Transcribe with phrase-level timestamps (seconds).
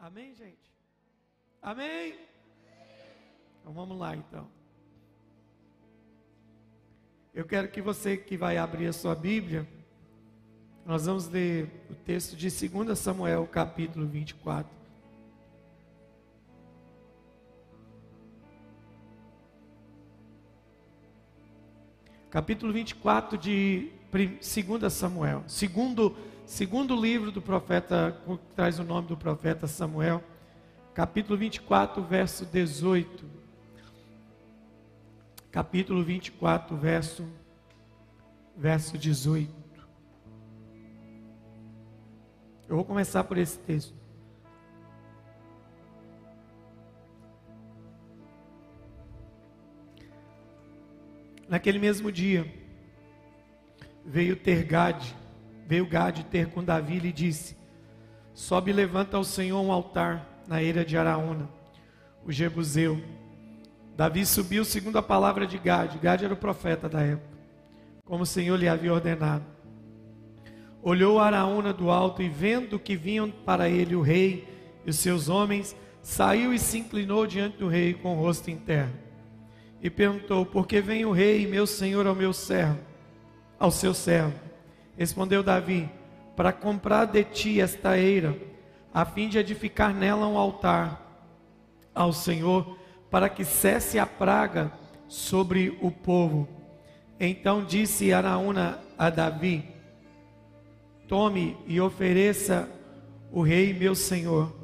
[0.00, 0.56] Amém, gente?
[1.60, 2.14] Amém?
[3.60, 4.48] Então vamos lá então.
[7.34, 9.68] Eu quero que você que vai abrir a sua Bíblia,
[10.86, 14.72] nós vamos ler o texto de 2 Samuel, capítulo 24.
[22.30, 25.44] Capítulo 24 de 2 Samuel.
[25.46, 26.16] Segundo,
[26.50, 30.20] segundo livro do profeta, que traz o nome do profeta Samuel.
[30.92, 33.24] Capítulo 24, verso 18.
[35.52, 37.24] Capítulo 24, verso,
[38.56, 39.48] verso 18.
[42.68, 43.94] Eu vou começar por esse texto.
[51.48, 52.44] Naquele mesmo dia,
[54.04, 55.14] veio ter Gade,
[55.70, 57.56] veio Gade ter com Davi e lhe disse:
[58.34, 61.48] Sobe e levanta ao Senhor um altar na eira de Araúna,
[62.26, 63.00] o Jebuseu.
[63.96, 65.98] Davi subiu segundo a palavra de Gade.
[65.98, 67.38] Gade era o profeta da época,
[68.04, 69.44] como o Senhor lhe havia ordenado.
[70.82, 74.48] Olhou Araúna do alto e vendo que vinham para ele o rei
[74.84, 78.56] e os seus homens, saiu e se inclinou diante do rei com o rosto em
[78.56, 78.92] terra
[79.80, 82.80] e perguntou: Por que vem o rei, meu senhor, ao meu servo,
[83.56, 84.49] ao seu servo?
[85.00, 85.88] Respondeu Davi:
[86.36, 88.36] Para comprar de ti esta eira,
[88.92, 91.26] a fim de edificar nela um altar
[91.94, 92.76] ao Senhor,
[93.10, 94.70] para que cesse a praga
[95.08, 96.46] sobre o povo.
[97.18, 99.64] Então disse Araúna a Davi:
[101.08, 102.68] Tome e ofereça
[103.32, 104.54] o rei, meu senhor,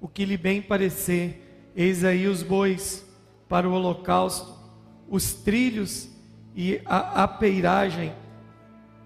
[0.00, 1.70] o que lhe bem parecer.
[1.76, 3.06] Eis aí os bois
[3.46, 4.62] para o holocausto
[5.06, 6.08] os trilhos
[6.56, 8.14] e a apeiragem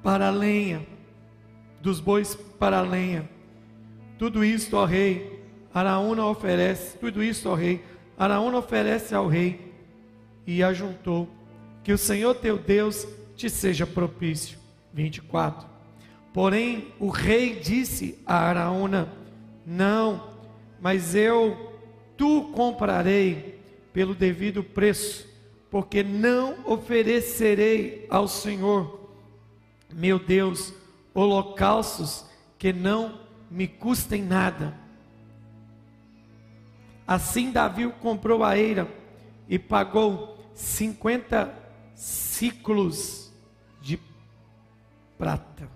[0.06, 0.86] para a lenha,
[1.82, 3.28] dos bois para a lenha.
[4.16, 5.42] Tudo isto, ó rei,
[5.74, 7.82] Araúna oferece, tudo isto, ó rei,
[8.16, 9.74] Araúna oferece ao rei
[10.46, 11.28] e ajuntou.
[11.82, 13.04] Que o Senhor teu Deus
[13.34, 14.60] te seja propício.
[14.94, 15.68] 24.
[16.32, 19.08] Porém, o rei disse a Araúna:
[19.66, 20.30] Não,
[20.80, 21.74] mas eu
[22.16, 23.60] tu comprarei
[23.92, 25.28] pelo devido preço
[25.68, 29.05] porque não oferecerei ao Senhor,
[29.96, 30.72] meu Deus,
[31.14, 32.26] holocaustos
[32.58, 33.20] que não
[33.50, 34.78] me custem nada.
[37.06, 38.88] Assim Davi comprou a eira
[39.48, 41.52] e pagou 50
[41.94, 43.32] ciclos
[43.80, 43.98] de
[45.16, 45.68] prata.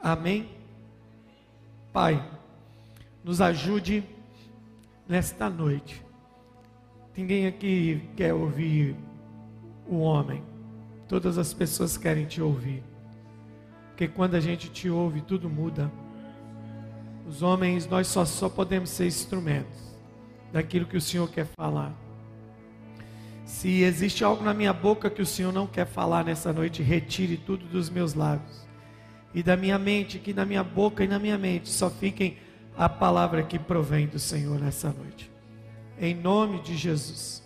[0.00, 0.48] Amém?
[1.92, 2.24] Pai,
[3.22, 4.04] nos ajude
[5.06, 6.10] nesta noite
[7.16, 8.96] Ninguém aqui quer ouvir
[9.86, 10.42] o homem.
[11.10, 12.84] Todas as pessoas querem te ouvir.
[13.88, 15.90] Porque quando a gente te ouve, tudo muda.
[17.26, 19.76] Os homens, nós só, só podemos ser instrumentos
[20.52, 21.92] daquilo que o Senhor quer falar.
[23.44, 27.36] Se existe algo na minha boca que o Senhor não quer falar nessa noite, retire
[27.36, 28.64] tudo dos meus lábios.
[29.34, 32.38] E da minha mente, que na minha boca e na minha mente só fiquem
[32.78, 35.28] a palavra que provém do Senhor nessa noite.
[36.00, 37.42] Em nome de Jesus.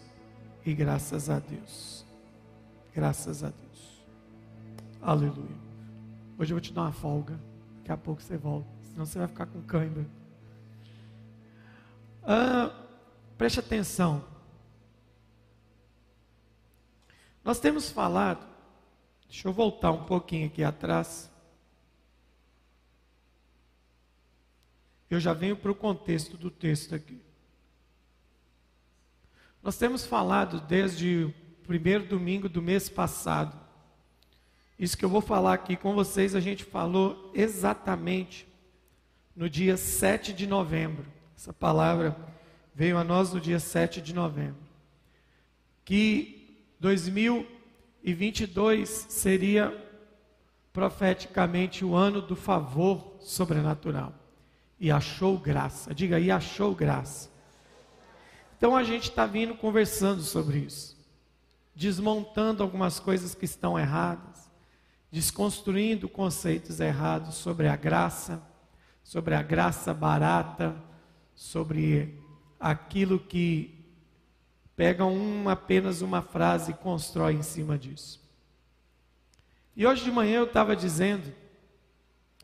[0.66, 1.94] E graças a Deus.
[2.94, 4.05] Graças a Deus.
[5.03, 5.56] Aleluia.
[6.38, 7.37] Hoje eu vou te dar uma folga.
[7.78, 8.69] Daqui a pouco você volta.
[8.82, 10.06] Senão você vai ficar com cãibra.
[12.22, 12.72] Ah,
[13.37, 14.25] preste atenção.
[17.43, 18.47] Nós temos falado.
[19.28, 21.28] Deixa eu voltar um pouquinho aqui atrás.
[25.11, 27.21] Eu já venho para o contexto do texto aqui.
[29.61, 33.58] Nós temos falado desde primeiro domingo do mês passado.
[34.78, 38.47] Isso que eu vou falar aqui com vocês, a gente falou exatamente
[39.34, 41.06] no dia 7 de novembro.
[41.36, 42.16] Essa palavra
[42.75, 44.62] veio a nós no dia 7 de novembro.
[45.84, 49.81] Que 2022 seria
[50.72, 54.12] profeticamente o ano do favor sobrenatural.
[54.81, 55.94] E achou graça.
[55.94, 57.31] Diga aí, achou graça.
[58.56, 60.94] Então a gente está vindo conversando sobre isso,
[61.75, 64.50] desmontando algumas coisas que estão erradas,
[65.11, 68.43] desconstruindo conceitos errados sobre a graça,
[69.03, 70.76] sobre a graça barata,
[71.35, 72.19] sobre
[72.59, 73.85] aquilo que
[74.76, 78.23] pega uma, apenas uma frase e constrói em cima disso.
[79.76, 81.32] E hoje de manhã eu estava dizendo,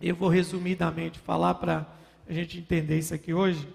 [0.00, 1.86] eu vou resumidamente falar para
[2.28, 3.68] a gente entender isso aqui hoje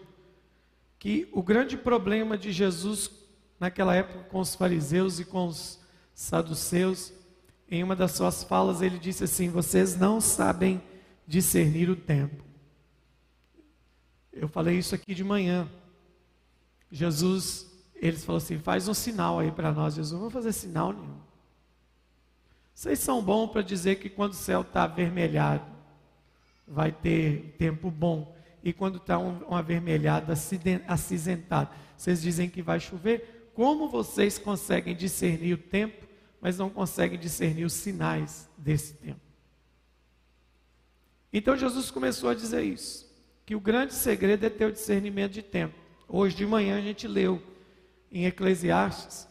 [0.98, 3.12] que o grande problema de Jesus
[3.60, 5.80] naquela época com os fariseus e com os
[6.14, 7.14] saduceus,
[7.70, 10.82] em uma das suas falas ele disse assim: Vocês não sabem
[11.28, 12.44] discernir o tempo.
[14.32, 15.70] Eu falei isso aqui de manhã.
[16.92, 19.96] Jesus, eles falaram assim: faz um sinal aí para nós.
[19.96, 21.26] Jesus, não vou fazer sinal nenhum.
[22.74, 25.66] Vocês são bons para dizer que quando o céu está avermelhado,
[26.68, 28.36] vai ter tempo bom.
[28.62, 30.32] E quando está um, um avermelhado,
[30.88, 33.35] acinzentado, vocês dizem que vai chover.
[33.56, 36.06] Como vocês conseguem discernir o tempo,
[36.42, 39.22] mas não conseguem discernir os sinais desse tempo?
[41.32, 43.10] Então Jesus começou a dizer isso,
[43.46, 45.74] que o grande segredo é ter o discernimento de tempo.
[46.08, 47.42] Hoje de manhã a gente leu
[48.12, 49.28] em Eclesiastes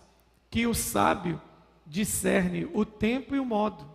[0.50, 1.40] que o sábio
[1.86, 3.86] discerne o tempo e o modo.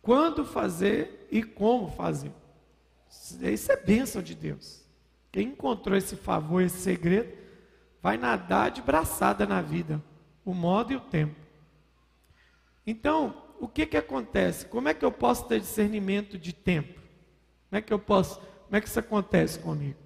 [0.00, 2.32] Quando fazer e como fazer.
[3.42, 4.82] Isso é bênção de Deus.
[5.30, 7.36] Quem encontrou esse favor, esse segredo,
[8.02, 10.02] vai nadar de braçada na vida.
[10.44, 11.34] O modo e o tempo.
[12.86, 14.66] Então, o que que acontece?
[14.66, 16.94] Como é que eu posso ter discernimento de tempo?
[17.68, 18.40] Como é que eu posso?
[18.40, 19.98] Como é que isso acontece comigo?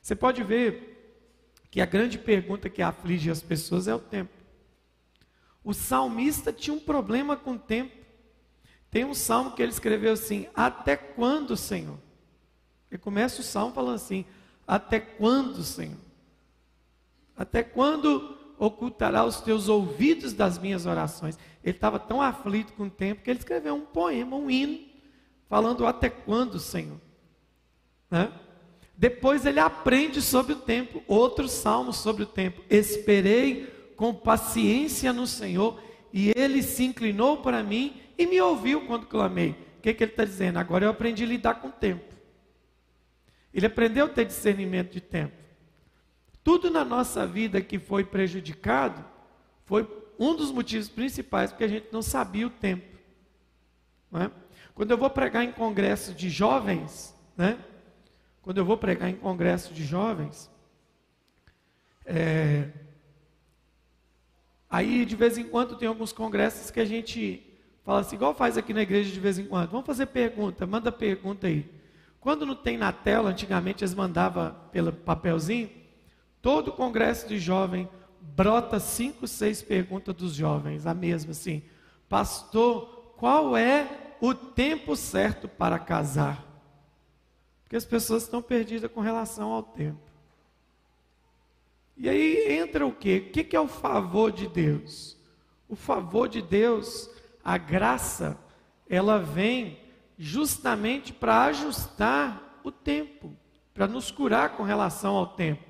[0.00, 0.90] Você pode ver
[1.70, 4.32] que a grande pergunta que aflige as pessoas é o tempo.
[5.62, 7.94] O salmista tinha um problema com o tempo.
[8.90, 11.98] Tem um salmo que ele escreveu assim: Até quando, Senhor?
[12.90, 14.24] Ele começa o salmo falando assim:
[14.66, 15.98] Até quando, Senhor?
[17.40, 21.38] Até quando ocultará os teus ouvidos das minhas orações?
[21.64, 24.78] Ele estava tão aflito com o tempo que ele escreveu um poema, um hino,
[25.48, 27.00] falando: Até quando, Senhor?
[28.10, 28.30] Né?
[28.94, 32.60] Depois ele aprende sobre o tempo, outro salmo sobre o tempo.
[32.68, 35.80] Esperei com paciência no Senhor,
[36.12, 39.52] e ele se inclinou para mim e me ouviu quando clamei.
[39.78, 40.58] O que, que ele está dizendo?
[40.58, 42.14] Agora eu aprendi a lidar com o tempo.
[43.54, 45.40] Ele aprendeu a ter discernimento de tempo.
[46.50, 49.04] Tudo na nossa vida que foi prejudicado
[49.66, 49.88] foi
[50.18, 52.98] um dos motivos principais porque a gente não sabia o tempo.
[54.14, 54.28] É?
[54.74, 57.56] Quando eu vou pregar em congresso de jovens, né?
[58.42, 60.50] quando eu vou pregar em congresso de jovens,
[62.04, 62.68] é,
[64.68, 67.46] Aí, de vez em quando, tem alguns congressos que a gente
[67.84, 69.70] fala assim, igual faz aqui na igreja de vez em quando.
[69.70, 71.72] Vamos fazer pergunta, manda pergunta aí.
[72.18, 75.78] Quando não tem na tela, antigamente eles mandavam pelo papelzinho,
[76.40, 77.88] todo congresso de jovem
[78.20, 81.62] brota cinco, seis perguntas dos jovens, a mesma assim.
[82.08, 86.44] Pastor, qual é o tempo certo para casar?
[87.62, 90.10] Porque as pessoas estão perdidas com relação ao tempo.
[91.96, 93.24] E aí entra o quê?
[93.26, 95.16] O que é o favor de Deus?
[95.68, 97.10] O favor de Deus,
[97.44, 98.38] a graça,
[98.88, 99.78] ela vem
[100.18, 103.36] justamente para ajustar o tempo,
[103.72, 105.69] para nos curar com relação ao tempo.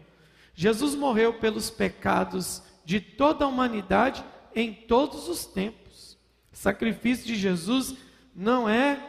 [0.60, 4.22] Jesus morreu pelos pecados de toda a humanidade
[4.54, 6.18] em todos os tempos.
[6.52, 7.96] O sacrifício de Jesus
[8.36, 9.02] não é,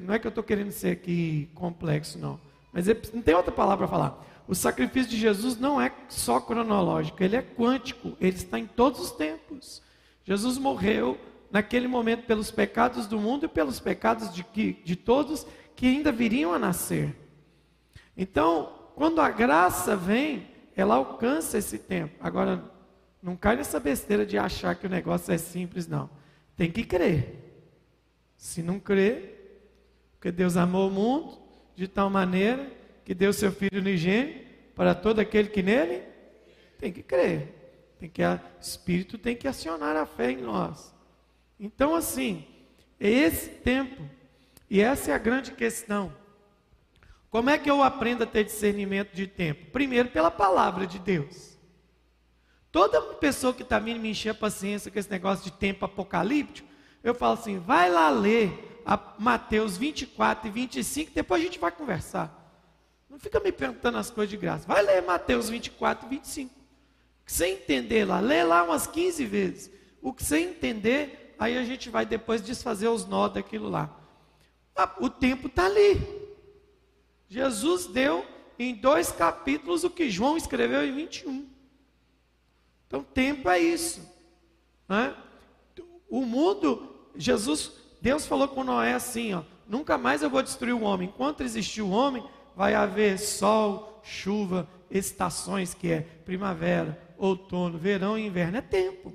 [0.00, 2.40] não é que eu estou querendo ser aqui complexo, não,
[2.72, 4.26] mas é, não tem outra palavra para falar.
[4.46, 9.00] O sacrifício de Jesus não é só cronológico, ele é quântico, ele está em todos
[9.00, 9.82] os tempos.
[10.22, 11.18] Jesus morreu
[11.50, 15.44] naquele momento pelos pecados do mundo e pelos pecados de, que, de todos
[15.74, 17.12] que ainda viriam a nascer.
[18.16, 22.14] Então, quando a graça vem, ela alcança esse tempo.
[22.20, 22.62] Agora,
[23.22, 26.08] não cai nessa besteira de achar que o negócio é simples, não.
[26.56, 27.36] Tem que crer.
[28.36, 29.40] Se não crer,
[30.12, 31.38] porque Deus amou o mundo
[31.74, 32.70] de tal maneira
[33.04, 36.02] que deu seu Filho unigênito para todo aquele que nele
[36.78, 37.54] tem que crer.
[37.98, 40.94] Tem que, o Espírito tem que acionar a fé em nós.
[41.58, 42.46] Então, assim,
[42.98, 44.02] é esse tempo,
[44.70, 46.12] e essa é a grande questão.
[47.30, 49.70] Como é que eu aprendo a ter discernimento de tempo?
[49.70, 51.56] Primeiro, pela palavra de Deus.
[52.72, 56.68] Toda pessoa que está vindo me encher a paciência com esse negócio de tempo apocalíptico,
[57.04, 58.82] eu falo assim: vai lá ler
[59.18, 62.36] Mateus 24 e 25, depois a gente vai conversar.
[63.08, 64.66] Não fica me perguntando as coisas de graça.
[64.66, 66.52] Vai ler Mateus 24 e 25.
[66.52, 69.70] O que você entender lá, lê lá umas 15 vezes.
[70.02, 73.96] O que você entender, aí a gente vai depois desfazer os nós daquilo lá.
[74.98, 76.29] O tempo está ali.
[77.30, 78.26] Jesus deu
[78.58, 81.48] em dois capítulos o que João escreveu em 21.
[82.88, 84.02] Então, tempo é isso.
[84.88, 85.14] Né?
[86.08, 87.70] O mundo, Jesus,
[88.02, 91.08] Deus falou com Noé assim: ó, nunca mais eu vou destruir o homem.
[91.08, 98.26] Enquanto existiu o homem, vai haver sol, chuva, estações que é primavera, outono, verão e
[98.26, 98.58] inverno.
[98.58, 99.14] É tempo.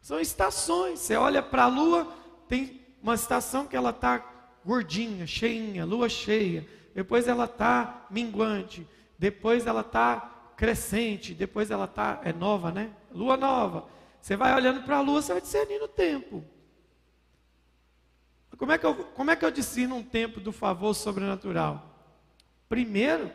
[0.00, 1.00] São estações.
[1.00, 2.10] Você olha para a lua,
[2.48, 4.24] tem uma estação que ela está
[4.64, 6.66] gordinha, cheinha, lua cheia.
[6.96, 8.88] Depois ela está minguante.
[9.18, 11.34] Depois ela está crescente.
[11.34, 12.22] Depois ela está.
[12.24, 12.90] É nova, né?
[13.12, 13.86] Lua nova.
[14.18, 16.42] Você vai olhando para a lua, você vai discernindo o tempo.
[18.56, 21.84] Como é que eu, como é que eu discerno um tempo do favor sobrenatural?
[22.66, 23.30] Primeiro,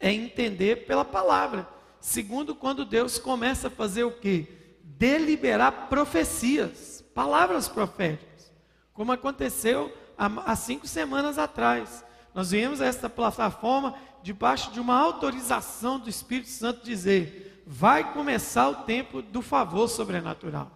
[0.00, 1.68] é entender pela palavra.
[2.00, 4.48] Segundo, quando Deus começa a fazer o quê?
[4.82, 8.50] Deliberar profecias, palavras proféticas,
[8.94, 12.02] como aconteceu há, há cinco semanas atrás.
[12.34, 18.68] Nós viemos a esta plataforma debaixo de uma autorização do Espírito Santo dizer: vai começar
[18.68, 20.70] o tempo do favor sobrenatural.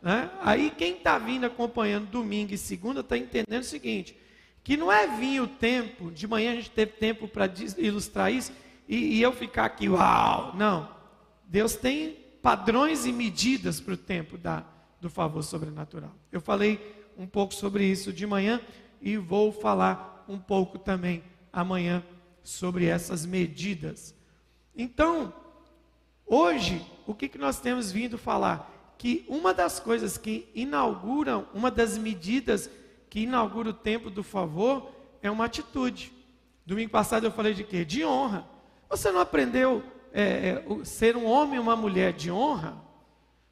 [0.00, 0.30] Né?
[0.42, 4.16] Aí quem está vindo acompanhando domingo e segunda está entendendo o seguinte:
[4.62, 8.52] que não é vir o tempo, de manhã a gente teve tempo para ilustrar isso,
[8.88, 10.52] e, e eu ficar aqui, uau!
[10.54, 10.94] Não.
[11.44, 14.64] Deus tem padrões e medidas para o tempo da,
[15.00, 16.12] do favor sobrenatural.
[16.30, 18.60] Eu falei um pouco sobre isso de manhã
[19.00, 21.22] e vou falar um pouco também
[21.52, 22.02] amanhã
[22.42, 24.14] sobre essas medidas.
[24.74, 25.32] Então,
[26.26, 28.94] hoje, o que, que nós temos vindo falar?
[28.98, 32.70] Que uma das coisas que inauguram, uma das medidas
[33.08, 34.90] que inaugura o tempo do favor
[35.22, 36.12] é uma atitude.
[36.64, 37.84] Domingo passado eu falei de quê?
[37.84, 38.46] De honra.
[38.88, 42.76] Você não aprendeu é, é, ser um homem e uma mulher de honra?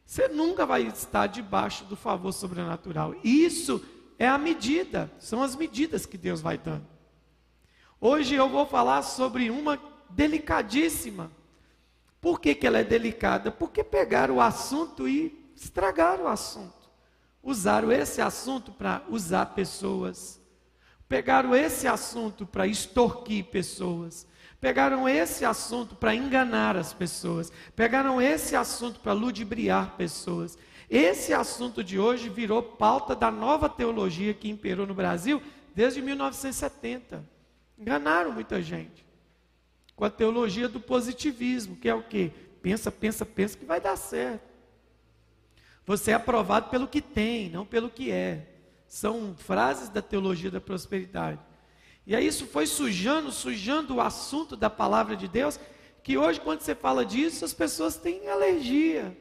[0.04, 3.14] Você nunca vai estar debaixo do favor sobrenatural.
[3.24, 3.82] Isso
[4.18, 6.86] é a medida, são as medidas que Deus vai dando.
[8.00, 9.80] Hoje eu vou falar sobre uma
[10.10, 11.30] delicadíssima.
[12.20, 13.50] Por que, que ela é delicada?
[13.50, 16.72] Porque pegaram o assunto e estragaram o assunto.
[17.42, 20.40] Usaram esse assunto para usar pessoas.
[21.08, 24.26] Pegaram esse assunto para extorquir pessoas.
[24.60, 27.52] Pegaram esse assunto para enganar as pessoas.
[27.76, 30.56] Pegaram esse assunto para ludibriar pessoas.
[30.90, 35.42] Esse assunto de hoje virou pauta da nova teologia que imperou no Brasil
[35.74, 37.24] desde 1970.
[37.78, 39.04] Enganaram muita gente
[39.96, 42.30] com a teologia do positivismo, que é o que?
[42.60, 44.42] Pensa, pensa, pensa que vai dar certo.
[45.86, 48.48] Você é aprovado pelo que tem, não pelo que é.
[48.86, 51.40] São frases da teologia da prosperidade.
[52.06, 55.58] E aí isso foi sujando, sujando o assunto da palavra de Deus,
[56.02, 59.16] que hoje quando você fala disso, as pessoas têm alergia.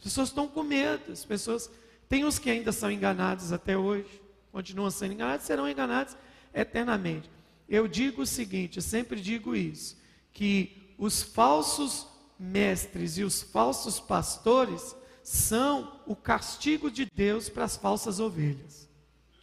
[0.00, 1.70] As pessoas estão com medo, as pessoas
[2.08, 6.16] tem os que ainda são enganados até hoje, continuam sendo enganados, serão enganados
[6.54, 7.30] eternamente.
[7.68, 9.98] Eu digo o seguinte, eu sempre digo isso,
[10.32, 12.06] que os falsos
[12.38, 18.88] mestres e os falsos pastores são o castigo de Deus para as falsas ovelhas.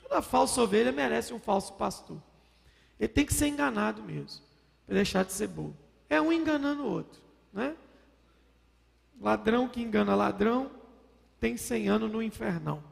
[0.01, 2.21] Toda falsa ovelha merece um falso pastor.
[2.99, 4.43] Ele tem que ser enganado mesmo,
[4.87, 5.71] para deixar de ser bom.
[6.09, 7.21] É um enganando o outro,
[7.53, 7.75] né?
[9.19, 10.71] Ladrão que engana ladrão
[11.39, 12.83] tem 100 anos no infernão,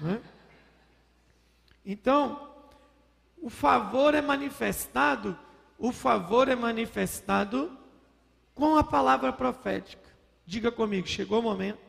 [0.00, 0.20] né?
[1.84, 2.48] Então,
[3.40, 5.38] o favor é manifestado,
[5.78, 7.76] o favor é manifestado
[8.54, 10.08] com a palavra profética.
[10.46, 11.80] Diga comigo, chegou o momento,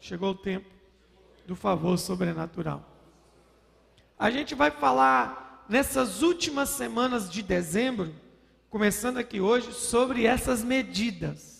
[0.00, 0.68] chegou o tempo
[1.46, 2.82] do favor sobrenatural.
[4.18, 8.14] A gente vai falar nessas últimas semanas de dezembro,
[8.70, 11.51] começando aqui hoje, sobre essas medidas.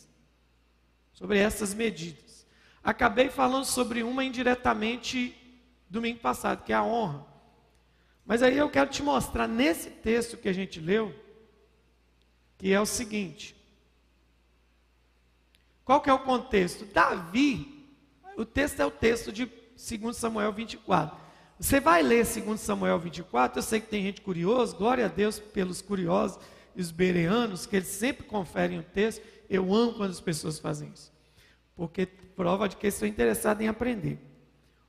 [1.23, 2.45] Sobre essas medidas.
[2.83, 5.37] Acabei falando sobre uma indiretamente
[5.89, 7.25] domingo passado, que é a honra.
[8.27, 11.15] Mas aí eu quero te mostrar nesse texto que a gente leu,
[12.59, 13.55] que é o seguinte.
[15.85, 16.85] Qual que é o contexto?
[16.87, 17.87] Davi,
[18.37, 21.17] o texto é o texto de 2 Samuel 24.
[21.57, 25.39] Você vai ler 2 Samuel 24, eu sei que tem gente curiosa, glória a Deus
[25.39, 26.41] pelos curiosos
[26.75, 29.23] e os bereanos, que eles sempre conferem o texto.
[29.49, 31.12] Eu amo quando as pessoas fazem isso.
[31.83, 34.17] Porque prova de que eles estão interessados em aprender.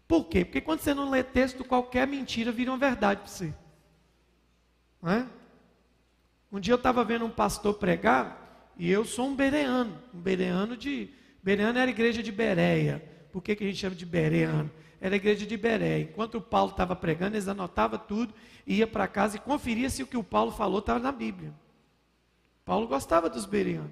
[0.08, 0.46] Por quê?
[0.46, 3.52] Porque quando você não lê texto, qualquer mentira vira uma verdade para você.
[5.02, 5.28] Não é?
[6.52, 10.78] Um dia eu estava vendo um pastor pregar, e eu sou um bereano, um bereano
[10.78, 11.10] de.
[11.42, 13.04] Bereano era a igreja de Bereia.
[13.32, 14.70] Por que, que a gente chama de bereano?
[15.02, 16.04] Era a igreja de Bereia.
[16.04, 18.36] Enquanto o Paulo estava pregando, eles anotavam tudo,
[18.68, 21.56] ia para casa e conferia se o que o Paulo falou estava na Bíblia.
[22.64, 23.90] Paulo gostava dos bereanos.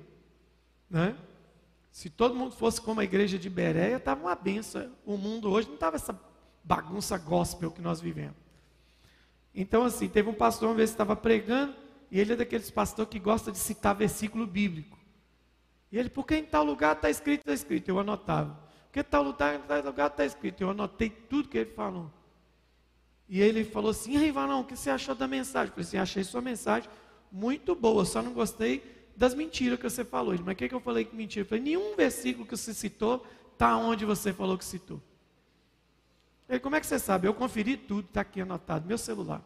[0.88, 1.16] Né?
[1.92, 4.90] Se todo mundo fosse como a igreja de Bereia, estava uma benção.
[5.06, 6.18] O mundo hoje não estava essa
[6.64, 8.38] bagunça gospel que nós vivemos.
[9.54, 11.76] Então, assim, teve um pastor uma vez que estava pregando,
[12.10, 14.98] e ele é daqueles pastores que gosta de citar versículo bíblico.
[15.92, 18.58] E ele, porque em tal lugar está escrito, está escrito, eu anotava.
[18.86, 22.10] Porque em tal lugar está escrito, eu anotei tudo que ele falou.
[23.28, 25.68] E ele falou assim, ei, Varão, o que você achou da mensagem?
[25.68, 26.90] Eu falei assim, achei sua mensagem
[27.32, 30.34] muito boa, só não gostei das mentiras que você falou.
[30.44, 31.46] Mas o que, que eu falei que mentira?
[31.46, 33.24] Eu falei, nenhum versículo que você citou
[33.54, 35.00] está onde você falou que citou.
[36.50, 37.28] Ele, como é que você sabe?
[37.28, 39.44] Eu conferi tudo, está aqui anotado, meu celular.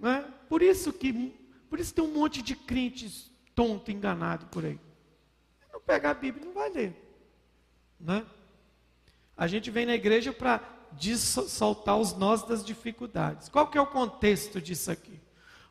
[0.00, 0.20] É?
[0.48, 1.34] Por isso que,
[1.68, 4.78] por isso tem um monte de crentes tonto, enganado por aí.
[5.72, 6.94] Não pega a Bíblia, não vai ler.
[7.98, 8.24] Né?
[9.36, 10.62] A gente vem na igreja para
[11.18, 13.48] soltar os nós das dificuldades.
[13.48, 15.18] Qual que é o contexto disso aqui?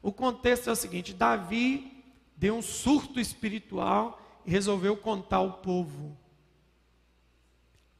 [0.01, 2.03] O contexto é o seguinte: Davi
[2.35, 6.17] deu um surto espiritual e resolveu contar o povo.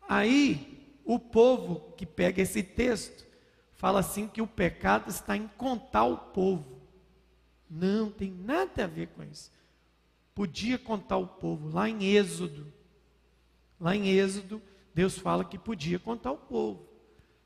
[0.08, 3.26] Aí, o povo que pega esse texto
[3.74, 6.80] fala assim que o pecado está em contar o povo.
[7.70, 9.52] Não tem nada a ver com isso.
[10.34, 12.72] Podia contar o povo lá em Êxodo.
[13.80, 14.62] Lá em Êxodo,
[14.94, 16.88] Deus fala que podia contar o povo.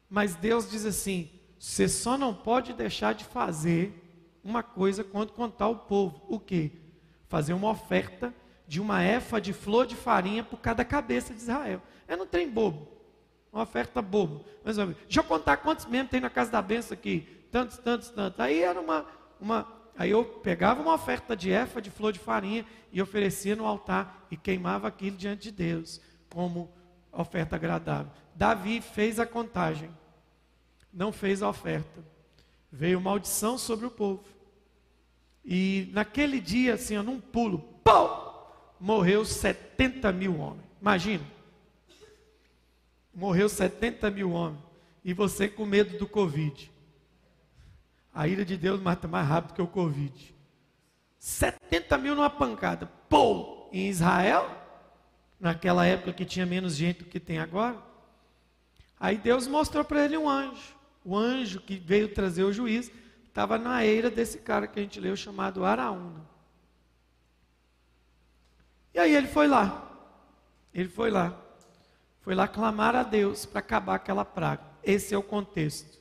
[0.10, 1.30] Mas Deus diz assim:
[1.60, 4.03] você só não pode deixar de fazer
[4.44, 6.22] uma coisa quanto contar o povo.
[6.28, 6.72] O que?
[7.28, 8.34] Fazer uma oferta
[8.68, 11.82] de uma efa de flor de farinha por cada cabeça de Israel.
[12.08, 12.88] É não tem bobo.
[13.52, 14.44] Uma oferta bobo.
[14.64, 17.28] Mas, deixa eu contar quantos membros tem na casa da benção aqui.
[17.52, 18.40] Tantos, tantos, tantos.
[18.40, 19.06] Aí era uma,
[19.40, 19.68] uma.
[19.96, 24.26] Aí eu pegava uma oferta de efa de flor de farinha e oferecia no altar
[24.32, 26.74] e queimava aquilo diante de Deus como
[27.12, 28.12] oferta agradável.
[28.34, 29.92] Davi fez a contagem,
[30.92, 32.04] não fez a oferta.
[32.72, 34.24] Veio maldição sobre o povo.
[35.46, 40.64] E naquele dia, assim, num pulo, pau, morreu 70 mil homens.
[40.82, 41.24] Imagina.
[43.14, 44.62] Morreu 70 mil homens.
[45.04, 46.72] E você com medo do Covid.
[48.14, 50.34] A ira de Deus mata mais rápido que o Covid.
[51.20, 52.86] 70 mil numa pancada.
[53.10, 53.70] Pô!
[53.72, 54.50] Em Israel,
[55.40, 57.78] naquela época que tinha menos gente do que tem agora.
[59.00, 60.76] Aí Deus mostrou para ele um anjo.
[61.04, 62.92] O anjo que veio trazer o juiz
[63.34, 66.24] estava na eira desse cara que a gente leu chamado Araúna.
[68.94, 69.92] E aí ele foi lá.
[70.72, 71.36] Ele foi lá.
[72.22, 74.62] Foi lá clamar a Deus para acabar aquela praga.
[74.84, 75.98] Esse é o contexto.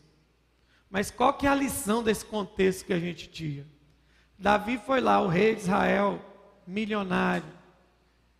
[0.90, 3.66] Mas qual que é a lição desse contexto que a gente tinha?
[4.38, 6.20] Davi foi lá, o rei de Israel,
[6.66, 7.48] milionário,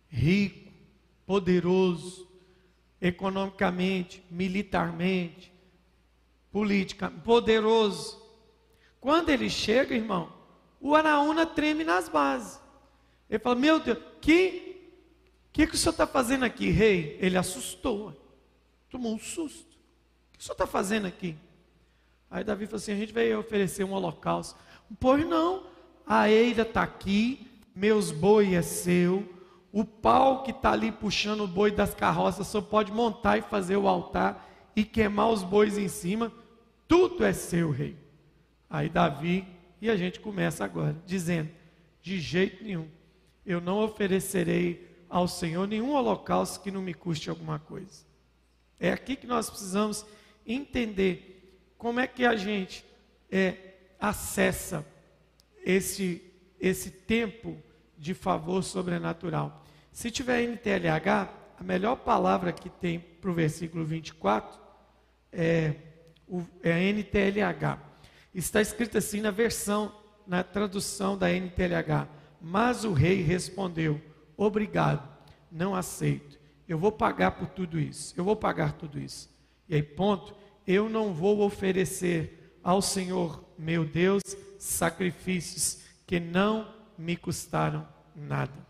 [0.07, 0.71] rico,
[1.25, 2.29] poderoso,
[3.01, 5.51] economicamente, militarmente,
[6.51, 8.22] política, poderoso.
[9.03, 10.31] Quando ele chega, irmão,
[10.79, 12.57] o Araúna treme nas bases.
[13.29, 14.63] Ele fala: Meu Deus, que
[15.51, 17.17] que, que o senhor está fazendo aqui, rei?
[17.19, 18.17] Ele assustou,
[18.89, 19.73] tomou um susto.
[20.29, 21.35] O que o senhor está fazendo aqui?
[22.31, 24.57] Aí Davi falou assim: A gente veio oferecer um holocausto.
[25.01, 25.65] Pois não,
[26.07, 29.27] a eira está aqui, meus boi é seu,
[29.69, 33.75] o pau que está ali puxando o boi das carroças só pode montar e fazer
[33.75, 36.31] o altar e queimar os bois em cima,
[36.87, 38.01] tudo é seu, rei.
[38.73, 39.45] Aí Davi,
[39.79, 41.51] e a gente começa agora, dizendo:
[42.01, 42.89] de jeito nenhum,
[43.45, 48.03] eu não oferecerei ao Senhor nenhum holocausto que não me custe alguma coisa.
[48.79, 50.03] É aqui que nós precisamos
[50.43, 52.83] entender como é que a gente
[53.31, 54.83] é, acessa
[55.63, 56.23] esse,
[56.59, 57.55] esse tempo
[57.95, 59.63] de favor sobrenatural.
[59.91, 64.59] Se tiver NTLH, a melhor palavra que tem para o versículo 24
[65.31, 65.75] é,
[66.63, 67.92] é NTLH.
[68.33, 69.93] Está escrito assim na versão,
[70.25, 72.07] na tradução da NTLH.
[72.41, 74.01] Mas o rei respondeu:
[74.35, 75.07] Obrigado,
[75.51, 76.39] não aceito.
[76.67, 78.13] Eu vou pagar por tudo isso.
[78.17, 79.29] Eu vou pagar tudo isso.
[79.67, 80.35] E aí, ponto.
[80.65, 84.23] Eu não vou oferecer ao Senhor, meu Deus,
[84.57, 88.65] sacrifícios que não me custaram nada.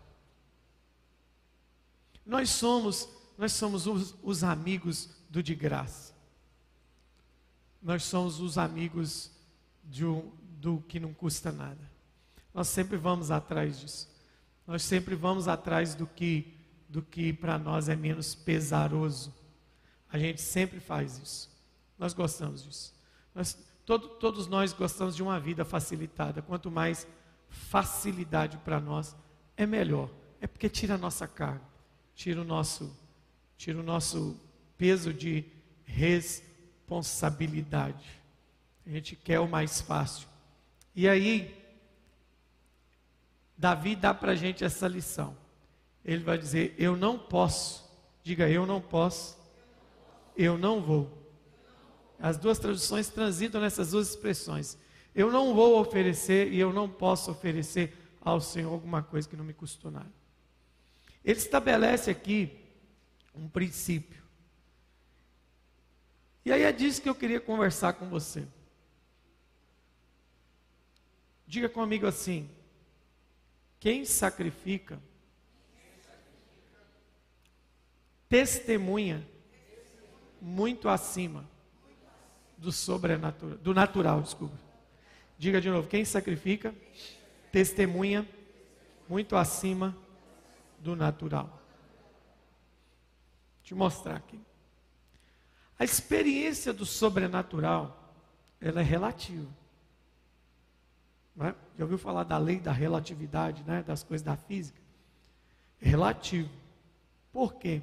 [2.26, 6.14] Nós somos, nós somos os, os amigos do de graça.
[7.80, 9.30] Nós somos os amigos
[9.92, 11.90] um, do que não custa nada.
[12.52, 14.08] Nós sempre vamos atrás disso.
[14.66, 16.54] Nós sempre vamos atrás do que,
[16.88, 19.34] do que para nós é menos pesaroso.
[20.10, 21.50] A gente sempre faz isso.
[21.98, 22.94] Nós gostamos disso.
[23.34, 26.40] Nós, todo, todos nós gostamos de uma vida facilitada.
[26.40, 27.06] Quanto mais
[27.48, 29.14] facilidade para nós,
[29.56, 30.08] é melhor.
[30.40, 31.64] É porque tira a nossa carga,
[32.14, 32.96] tira o nosso,
[33.56, 34.40] tira o nosso
[34.76, 35.44] peso de
[35.84, 38.22] responsabilidade.
[38.86, 40.28] A gente quer o mais fácil.
[40.94, 41.54] E aí,
[43.56, 45.36] Davi dá para a gente essa lição.
[46.04, 47.84] Ele vai dizer: Eu não posso.
[48.22, 49.38] Diga, eu não posso.
[50.36, 51.24] Eu não vou.
[52.18, 54.78] As duas traduções transitam nessas duas expressões.
[55.14, 59.44] Eu não vou oferecer e eu não posso oferecer ao Senhor alguma coisa que não
[59.44, 60.10] me custou nada.
[61.24, 62.58] Ele estabelece aqui
[63.34, 64.22] um princípio.
[66.44, 68.46] E aí é disso que eu queria conversar com você.
[71.54, 72.50] Diga comigo assim:
[73.78, 75.00] quem sacrifica,
[78.28, 79.24] testemunha
[80.40, 81.48] muito acima
[82.58, 84.58] do sobrenatural, do natural, desculpa.
[85.38, 86.74] Diga de novo: quem sacrifica,
[87.52, 88.28] testemunha
[89.08, 89.96] muito acima
[90.80, 91.46] do natural.
[91.46, 91.62] Vou
[93.62, 94.40] te mostrar aqui.
[95.78, 98.12] A experiência do sobrenatural,
[98.60, 99.62] ela é relativa.
[101.34, 101.54] Né?
[101.76, 103.82] Já ouviu falar da lei da relatividade, né?
[103.82, 104.80] das coisas da física?
[105.80, 106.50] É relativo.
[107.32, 107.82] Por quê?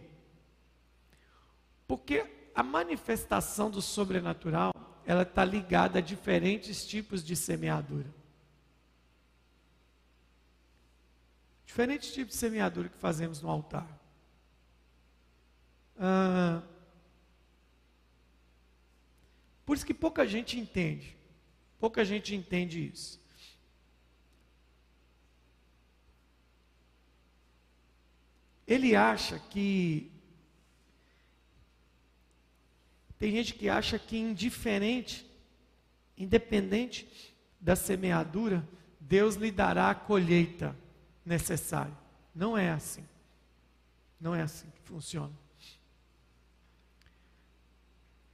[1.88, 4.74] Porque a manifestação do sobrenatural,
[5.06, 8.10] ela está ligada a diferentes tipos de semeadura.
[11.66, 13.88] Diferentes tipos de semeadura que fazemos no altar.
[15.98, 16.62] Ah,
[19.66, 21.16] por isso que pouca gente entende.
[21.80, 23.21] Pouca gente entende isso.
[28.68, 30.12] Ele acha que.
[33.18, 35.30] Tem gente que acha que indiferente,
[36.18, 37.08] independente
[37.60, 38.68] da semeadura,
[39.00, 40.76] Deus lhe dará a colheita
[41.26, 41.96] necessária.
[42.34, 43.06] Não é assim.
[44.20, 45.34] Não é assim que funciona.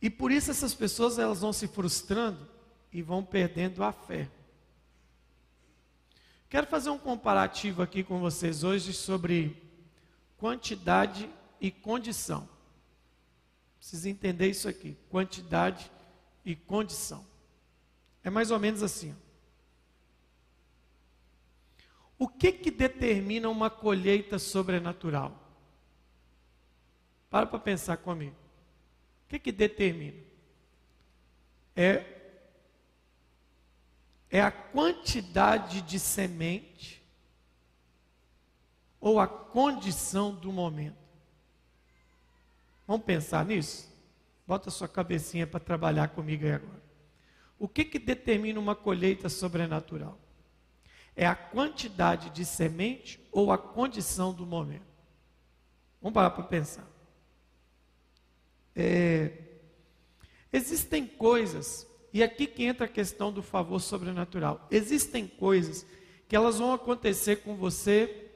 [0.02, 2.48] E por isso essas pessoas elas vão se frustrando
[2.94, 4.30] e vão perdendo a fé.
[6.50, 9.62] Quero fazer um comparativo aqui com vocês hoje sobre
[10.38, 12.47] quantidade e condição.
[13.78, 15.91] Precisa entender isso aqui: quantidade
[16.45, 17.26] e condição.
[18.23, 19.15] É mais ou menos assim.
[22.19, 25.38] O que que determina uma colheita sobrenatural?
[27.30, 28.36] Para para pensar comigo.
[29.26, 30.17] O que que determina?
[31.76, 32.13] É
[34.30, 36.97] é a quantidade de semente
[39.00, 40.98] ou a condição do momento.
[42.88, 43.88] Vamos pensar nisso?
[44.46, 46.82] Bota sua cabecinha para trabalhar comigo aí agora.
[47.60, 50.18] O que, que determina uma colheita sobrenatural?
[51.16, 54.86] É a quantidade de semente ou a condição do momento?
[56.02, 56.88] Vamos parar para pensar.
[58.76, 59.32] É,
[60.54, 64.68] existem coisas, e aqui que entra a questão do favor sobrenatural.
[64.70, 65.86] Existem coisas
[66.28, 68.27] que elas vão acontecer com você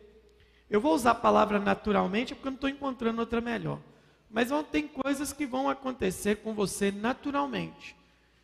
[0.71, 3.79] eu vou usar a palavra naturalmente porque eu não estou encontrando outra melhor.
[4.29, 7.93] Mas tem coisas que vão acontecer com você naturalmente.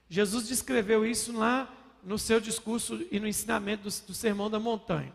[0.09, 5.13] Jesus descreveu isso lá no seu discurso e no ensinamento do, do Sermão da Montanha.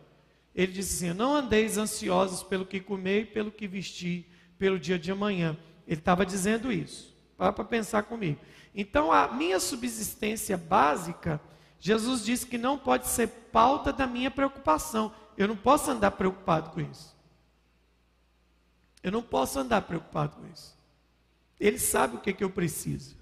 [0.55, 4.27] Ele disse assim: Não andeis ansiosos pelo que comer e pelo que vestir,
[4.59, 5.55] pelo dia de amanhã.
[5.87, 7.15] Ele estava dizendo isso.
[7.37, 8.39] Para para pensar comigo.
[8.75, 11.39] Então, a minha subsistência básica,
[11.79, 15.13] Jesus disse que não pode ser pauta da minha preocupação.
[15.37, 17.17] Eu não posso andar preocupado com isso.
[19.03, 20.77] Eu não posso andar preocupado com isso.
[21.59, 23.17] Ele sabe o que, é que eu preciso.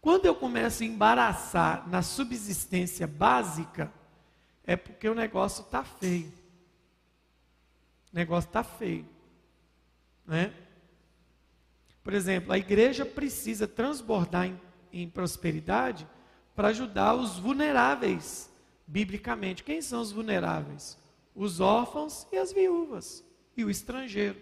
[0.00, 3.92] Quando eu começo a embaraçar na subsistência básica,
[4.64, 6.32] é porque o negócio está feio.
[8.12, 9.06] O negócio está feio.
[10.26, 10.52] Né?
[12.02, 14.60] Por exemplo, a igreja precisa transbordar em,
[14.92, 16.06] em prosperidade
[16.54, 18.50] para ajudar os vulneráveis,
[18.86, 19.62] biblicamente.
[19.62, 20.99] Quem são os vulneráveis?
[21.40, 23.24] Os órfãos e as viúvas,
[23.56, 24.38] e o estrangeiro.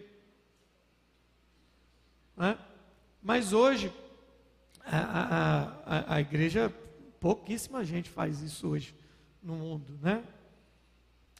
[2.36, 2.58] Né?
[3.22, 3.92] Mas hoje,
[4.84, 6.74] a, a, a, igreja,
[7.20, 8.96] pouquíssima gente faz isso hoje
[9.40, 9.96] no mundo.
[10.02, 10.24] Né?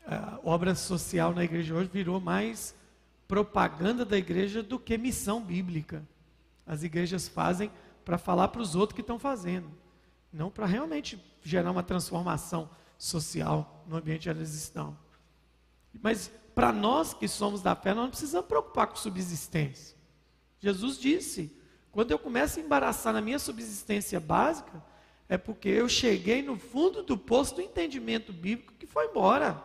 [0.06, 2.72] A obra social na igreja hoje virou mais
[3.26, 6.06] propaganda da igreja do que missão bíblica.
[6.64, 7.68] As igrejas fazem
[8.04, 9.68] para falar para os outros que estão fazendo,
[10.32, 14.96] não para realmente gerar uma transformação social no ambiente onde eles estão.
[16.02, 19.96] Mas para nós que somos da fé, nós não precisamos preocupar com subsistência.
[20.58, 21.56] Jesus disse:
[21.90, 24.82] quando eu começo a embaraçar na minha subsistência básica,
[25.28, 29.62] é porque eu cheguei no fundo do poço do entendimento bíblico que foi embora.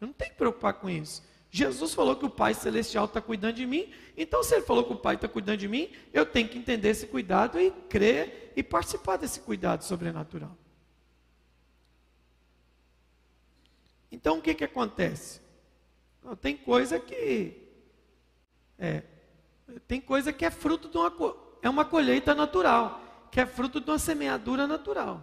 [0.00, 1.22] Eu não tenho que preocupar com isso.
[1.50, 4.92] Jesus falou que o Pai Celestial está cuidando de mim, então se ele falou que
[4.92, 8.62] o Pai está cuidando de mim, eu tenho que entender esse cuidado e crer e
[8.62, 10.56] participar desse cuidado sobrenatural.
[14.12, 15.40] Então o que, que acontece?
[16.36, 17.56] Tem coisa que
[18.78, 19.02] é,
[19.86, 21.10] tem coisa que é fruto de uma
[21.62, 25.22] é uma colheita natural, que é fruto de uma semeadura natural.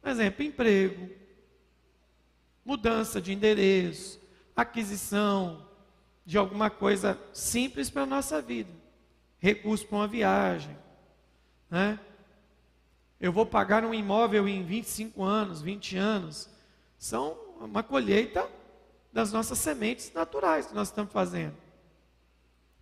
[0.00, 1.08] Por exemplo, emprego,
[2.64, 4.20] mudança de endereço,
[4.54, 5.66] aquisição
[6.24, 8.70] de alguma coisa simples para a nossa vida,
[9.38, 10.76] recurso para uma viagem,
[11.70, 11.98] né?
[13.18, 16.50] Eu vou pagar um imóvel em 25 anos, 20 anos.
[16.98, 18.48] São uma colheita
[19.12, 21.54] das nossas sementes naturais que nós estamos fazendo.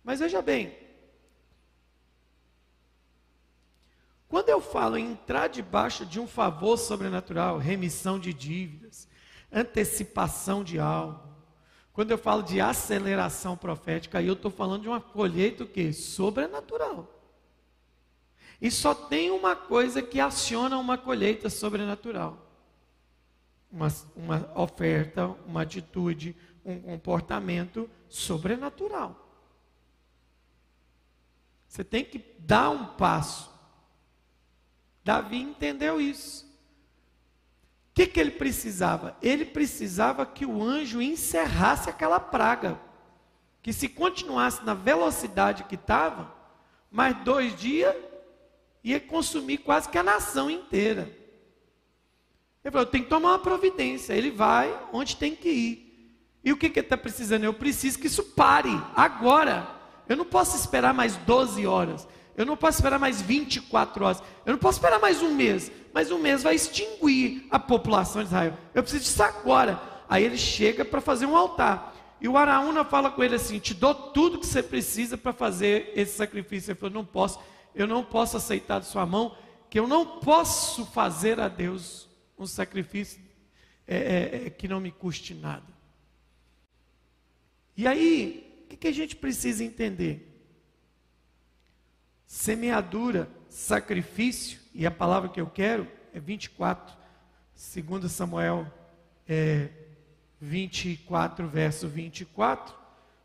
[0.03, 0.75] Mas veja bem,
[4.27, 9.07] quando eu falo em entrar debaixo de um favor sobrenatural, remissão de dívidas,
[9.51, 11.29] antecipação de algo,
[11.91, 15.91] quando eu falo de aceleração profética, aí eu estou falando de uma colheita o quê?
[15.91, 17.21] Sobrenatural.
[18.61, 22.37] E só tem uma coisa que aciona uma colheita sobrenatural:
[23.71, 29.17] uma, uma oferta, uma atitude, um comportamento sobrenatural.
[31.67, 33.49] Você tem que dar um passo.
[35.03, 36.45] Davi entendeu isso.
[37.91, 39.17] O que, que ele precisava?
[39.21, 42.79] Ele precisava que o anjo encerrasse aquela praga.
[43.61, 46.33] Que se continuasse na velocidade que estava,
[46.89, 47.95] mais dois dias
[48.83, 51.20] ia consumir quase que a nação inteira.
[52.63, 54.13] Ele falou: eu tenho que tomar uma providência.
[54.13, 55.91] Ele vai onde tem que ir.
[56.43, 57.43] E o que, que ele está precisando?
[57.43, 59.67] Eu preciso que isso pare agora.
[60.07, 62.07] Eu não posso esperar mais 12 horas.
[62.35, 64.23] Eu não posso esperar mais 24 horas.
[64.45, 65.71] Eu não posso esperar mais um mês.
[65.93, 68.53] Mas um mês vai extinguir a população de Israel.
[68.73, 69.81] Eu preciso disso agora.
[70.09, 71.95] Aí ele chega para fazer um altar.
[72.19, 75.91] E o Araúna fala com ele assim: Te dou tudo que você precisa para fazer
[75.95, 76.71] esse sacrifício.
[76.71, 77.39] Ele falou: Não posso.
[77.73, 79.35] Eu não posso aceitar de sua mão.
[79.69, 82.10] Que eu não posso fazer a Deus
[82.43, 83.21] um sacrifício
[83.87, 85.65] é, é, é, que não me custe nada.
[87.75, 90.27] E aí, o que, que a gente precisa entender?
[92.25, 96.95] Semeadura, sacrifício, e a palavra que eu quero é 24,
[97.53, 98.71] segundo Samuel
[99.27, 99.69] é,
[100.39, 102.75] 24, verso 24,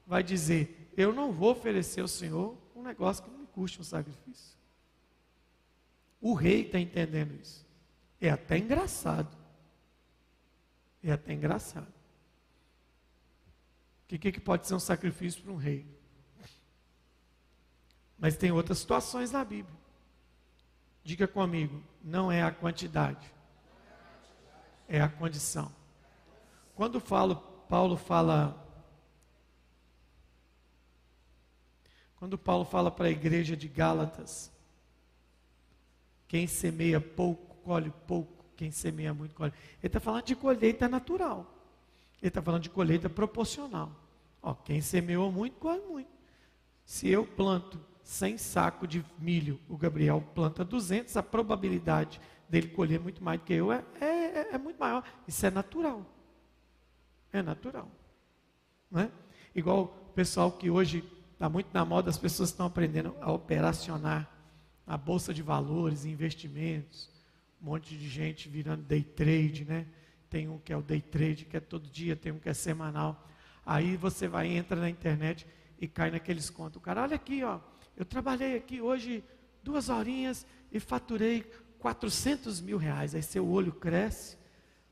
[0.07, 3.85] vai dizer: Eu não vou oferecer ao Senhor um negócio que não me custe um
[3.85, 4.57] sacrifício.
[6.21, 7.66] O rei está entendendo isso.
[8.21, 9.37] É até engraçado.
[11.03, 11.93] É até engraçado.
[14.05, 15.87] O que, que pode ser um sacrifício para um rei?
[18.19, 19.77] Mas tem outras situações na Bíblia.
[21.05, 23.33] Diga comigo, não é a quantidade,
[24.89, 25.73] é a condição.
[26.75, 27.37] Quando falo,
[27.69, 28.61] Paulo fala.
[32.17, 34.51] Quando Paulo fala para a igreja de Gálatas,
[36.27, 39.53] quem semeia pouco, colhe pouco, quem semeia muito, colhe.
[39.83, 41.53] Ele está falando de colheita natural.
[42.23, 43.91] Ele está falando de colheita proporcional.
[44.41, 46.09] Ó, quem semeou muito, colhe muito.
[46.85, 53.01] Se eu planto 100 sacos de milho, o Gabriel planta 200, a probabilidade dele colher
[53.01, 55.03] muito mais do que eu é, é, é, é muito maior.
[55.27, 56.07] Isso é natural.
[57.33, 57.91] É natural.
[58.89, 59.11] Não é?
[59.53, 61.03] Igual o pessoal que hoje
[61.33, 64.31] está muito na moda, as pessoas estão aprendendo a operacionar
[64.87, 67.16] a bolsa de valores, investimentos,
[67.61, 69.87] um monte de gente virando day trade, né?
[70.29, 72.55] Tem um que é o day trade, que é todo dia, tem um que é
[72.55, 73.27] semanal.
[73.65, 75.47] Aí você vai, entra na internet
[75.81, 76.77] e cai naqueles contos.
[76.77, 77.61] O cara, olha aqui, ó,
[77.97, 79.25] eu trabalhei aqui hoje
[79.63, 81.45] duas horinhas e faturei
[81.79, 83.15] 400 mil reais.
[83.15, 84.37] Aí seu olho cresce.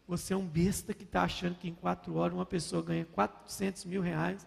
[0.06, 3.84] Você é um besta que está achando que em quatro horas uma pessoa ganha 400
[3.84, 4.46] mil reais.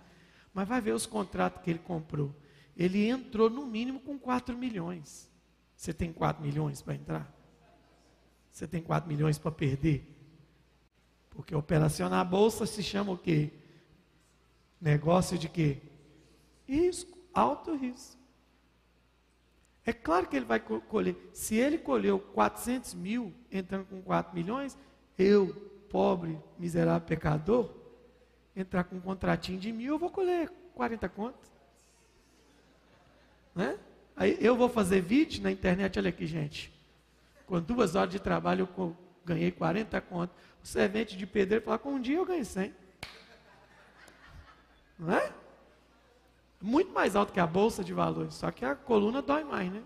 [0.53, 2.35] Mas vai ver os contratos que ele comprou.
[2.75, 5.31] Ele entrou no mínimo com 4 milhões.
[5.75, 7.36] Você tem 4 milhões para entrar?
[8.57, 10.03] Você tem 4 milhões para perder?
[11.29, 13.51] Porque operacionar a bolsa se chama o quê?
[14.81, 15.77] Negócio de quê?
[16.67, 18.19] Risco, alto risco.
[19.85, 21.15] É claro que ele vai colher.
[21.33, 24.75] Se ele colheu 400 mil, entrando com 4 milhões,
[25.19, 25.53] eu,
[25.87, 27.71] pobre, miserável pecador,
[28.55, 31.47] entrar com um contratinho de mil, eu vou colher 40 contas.
[33.53, 33.77] Né?
[34.15, 36.75] Aí eu vou fazer vídeo na internet, olha aqui, gente.
[37.47, 40.35] Com duas horas de trabalho eu ganhei 40 contas.
[40.61, 42.75] O servente de pedreiro fala, com um dia eu ganhei 100.
[44.99, 45.31] Não é?
[46.61, 49.81] Muito mais alto que a bolsa de valores, só que a coluna dói mais, né?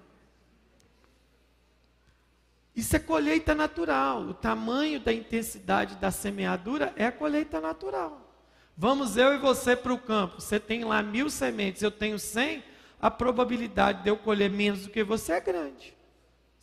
[2.75, 4.21] Isso é colheita natural.
[4.21, 8.33] O tamanho da intensidade da semeadura é a colheita natural.
[8.75, 10.39] Vamos eu e você para o campo.
[10.39, 12.63] Você tem lá mil sementes, eu tenho cem.
[12.99, 16.00] A probabilidade de eu colher menos do que você é grande.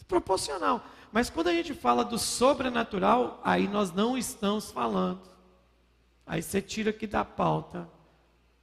[0.08, 0.84] Proporcional.
[1.12, 5.20] Mas quando a gente fala do sobrenatural, aí nós não estamos falando.
[6.26, 7.88] Aí você tira aqui da pauta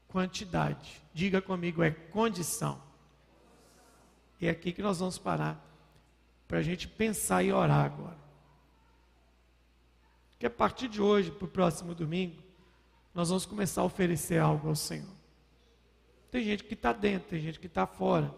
[0.07, 1.01] quantidade.
[1.13, 2.81] Diga comigo, é condição.
[4.39, 5.61] E é aqui que nós vamos parar
[6.47, 8.17] para a gente pensar e orar agora.
[10.37, 12.41] Que a partir de hoje, para o próximo domingo,
[13.13, 15.15] nós vamos começar a oferecer algo ao Senhor.
[16.29, 18.33] Tem gente que está dentro, tem gente que está fora,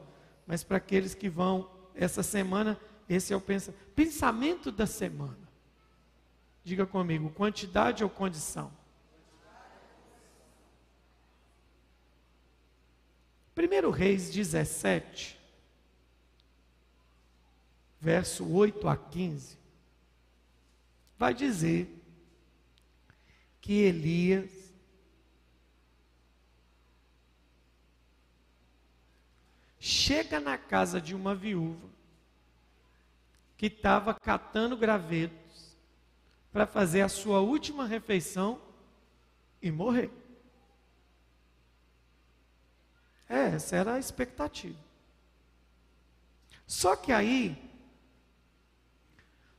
[0.45, 5.47] mas para aqueles que vão essa semana, esse é o pensamento, pensamento da semana.
[6.63, 8.71] Diga comigo, quantidade ou condição?
[13.55, 15.39] 1 Reis 17,
[17.99, 19.57] verso 8 a 15,
[21.17, 21.89] vai dizer
[23.59, 24.51] que Elias
[29.79, 31.96] chega na casa de uma viúva
[33.57, 35.75] que estava catando gravetos
[36.51, 38.61] para fazer a sua última refeição
[39.61, 40.11] e morrer.
[43.27, 44.77] É, essa era a expectativa.
[46.65, 47.57] Só que aí,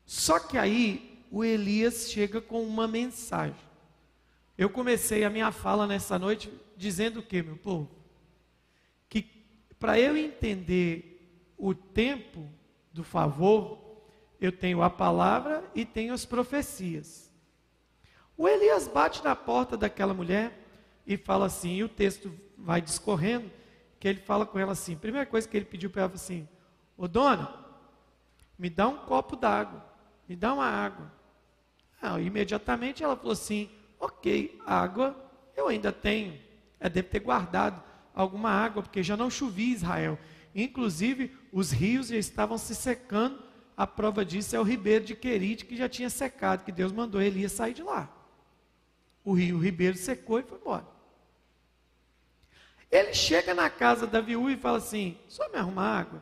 [0.06, 3.68] só que aí o Elias chega com uma mensagem.
[4.56, 7.90] Eu comecei a minha fala nessa noite dizendo o que, meu povo?
[9.08, 9.22] Que
[9.78, 12.48] para eu entender o tempo
[12.92, 13.87] do favor,
[14.40, 17.32] eu tenho a palavra e tenho as profecias.
[18.36, 20.56] O Elias bate na porta daquela mulher
[21.06, 23.50] e fala assim, e o texto vai discorrendo,
[23.98, 26.48] que ele fala com ela assim, primeira coisa que ele pediu para ela assim,
[26.96, 27.52] ô dona,
[28.58, 29.84] me dá um copo d'água,
[30.28, 31.12] me dá uma água.
[32.00, 33.68] Ah, imediatamente ela falou assim,
[34.00, 35.16] Ok, água
[35.56, 36.38] eu ainda tenho.
[36.78, 37.82] É, deve ter guardado
[38.14, 40.18] alguma água, porque já não chovia Israel.
[40.54, 43.42] Inclusive, os rios já estavam se secando.
[43.78, 47.22] A prova disso é o ribeiro de Querite, que já tinha secado, que Deus mandou
[47.22, 48.12] ele ia sair de lá.
[49.24, 50.84] O rio, o ribeiro secou e foi embora.
[52.90, 56.20] Ele chega na casa da viúva e fala assim: só me arruma água?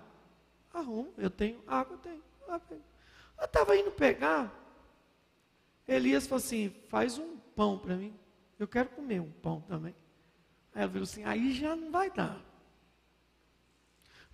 [0.70, 2.22] Arrumo, eu tenho água, eu tenho.
[3.38, 4.52] Eu estava indo pegar.
[5.88, 8.14] Elias falou assim: faz um pão para mim.
[8.58, 9.94] Eu quero comer um pão também.
[10.74, 12.38] Aí ela falou assim: aí já não vai dar.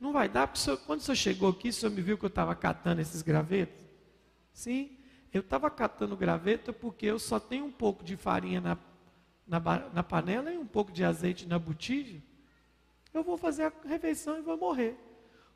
[0.03, 2.25] Não vai dar, porque senhor, quando o senhor chegou aqui, o senhor me viu que
[2.25, 3.81] eu estava catando esses gravetos?
[4.53, 4.99] Sim,
[5.33, 8.77] eu estava catando graveta porque eu só tenho um pouco de farinha na,
[9.47, 9.61] na,
[9.95, 12.21] na panela e um pouco de azeite na botija.
[13.15, 14.99] Eu vou fazer a refeição e vou morrer.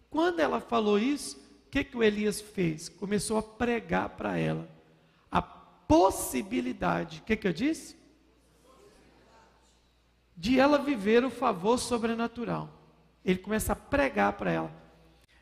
[0.08, 2.88] Quando ela falou isso, o que, que o Elias fez?
[2.88, 4.76] Começou a pregar para ela
[5.86, 7.96] possibilidade, o que, que eu disse?
[10.36, 12.68] De ela viver o favor sobrenatural.
[13.26, 14.72] Ele começa a pregar para ela.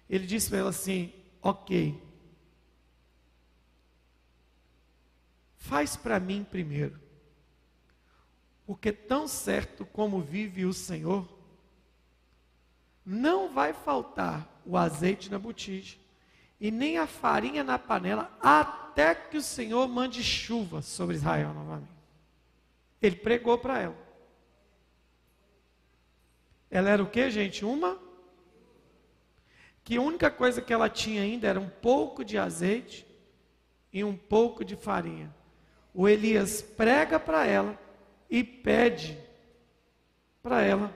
[0.09, 2.03] Ele disse para ela assim: Ok,
[5.57, 6.99] faz para mim primeiro,
[8.67, 11.29] porque tão certo como vive o Senhor,
[13.05, 15.99] não vai faltar o azeite na botija
[16.59, 21.93] e nem a farinha na panela, até que o Senhor mande chuva sobre Israel novamente.
[23.03, 24.04] Ele pregou para ela.
[26.75, 27.65] Ela era o que, gente?
[27.65, 27.97] Uma?
[29.85, 33.07] Que a única coisa que ela tinha ainda era um pouco de azeite
[33.93, 35.33] e um pouco de farinha.
[35.95, 37.79] O Elias prega para ela
[38.29, 39.17] e pede
[40.43, 40.93] para ela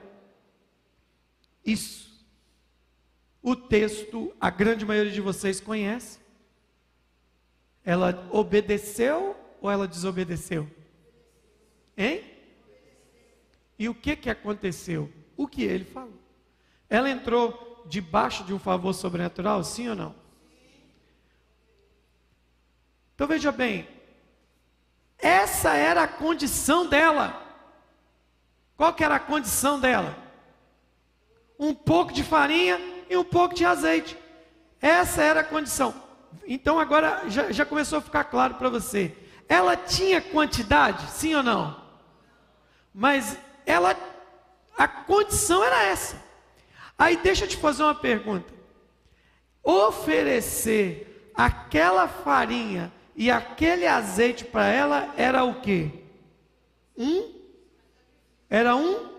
[1.63, 2.27] isso.
[3.41, 6.19] O texto, a grande maioria de vocês conhece.
[7.85, 10.69] Ela obedeceu ou ela desobedeceu?
[11.95, 12.21] Hein?
[13.77, 15.09] E o que, que aconteceu?
[15.39, 16.19] O que ele falou.
[16.89, 20.13] Ela entrou debaixo de um favor sobrenatural, sim ou não?
[23.15, 23.87] Então veja bem,
[25.17, 27.41] essa era a condição dela.
[28.75, 30.13] Qual que era a condição dela?
[31.57, 32.77] Um pouco de farinha
[33.09, 34.17] e um pouco de azeite.
[34.81, 35.95] Essa era a condição.
[36.45, 39.15] Então agora já, já começou a ficar claro para você.
[39.47, 41.81] Ela tinha quantidade, sim ou não?
[42.93, 43.95] Mas ela,
[44.79, 46.15] a condição era essa.
[46.97, 48.53] Aí deixa eu te fazer uma pergunta.
[49.61, 55.91] Oferecer aquela farinha e aquele azeite para ela era o quê?
[56.97, 57.33] Um?
[58.49, 59.09] Era um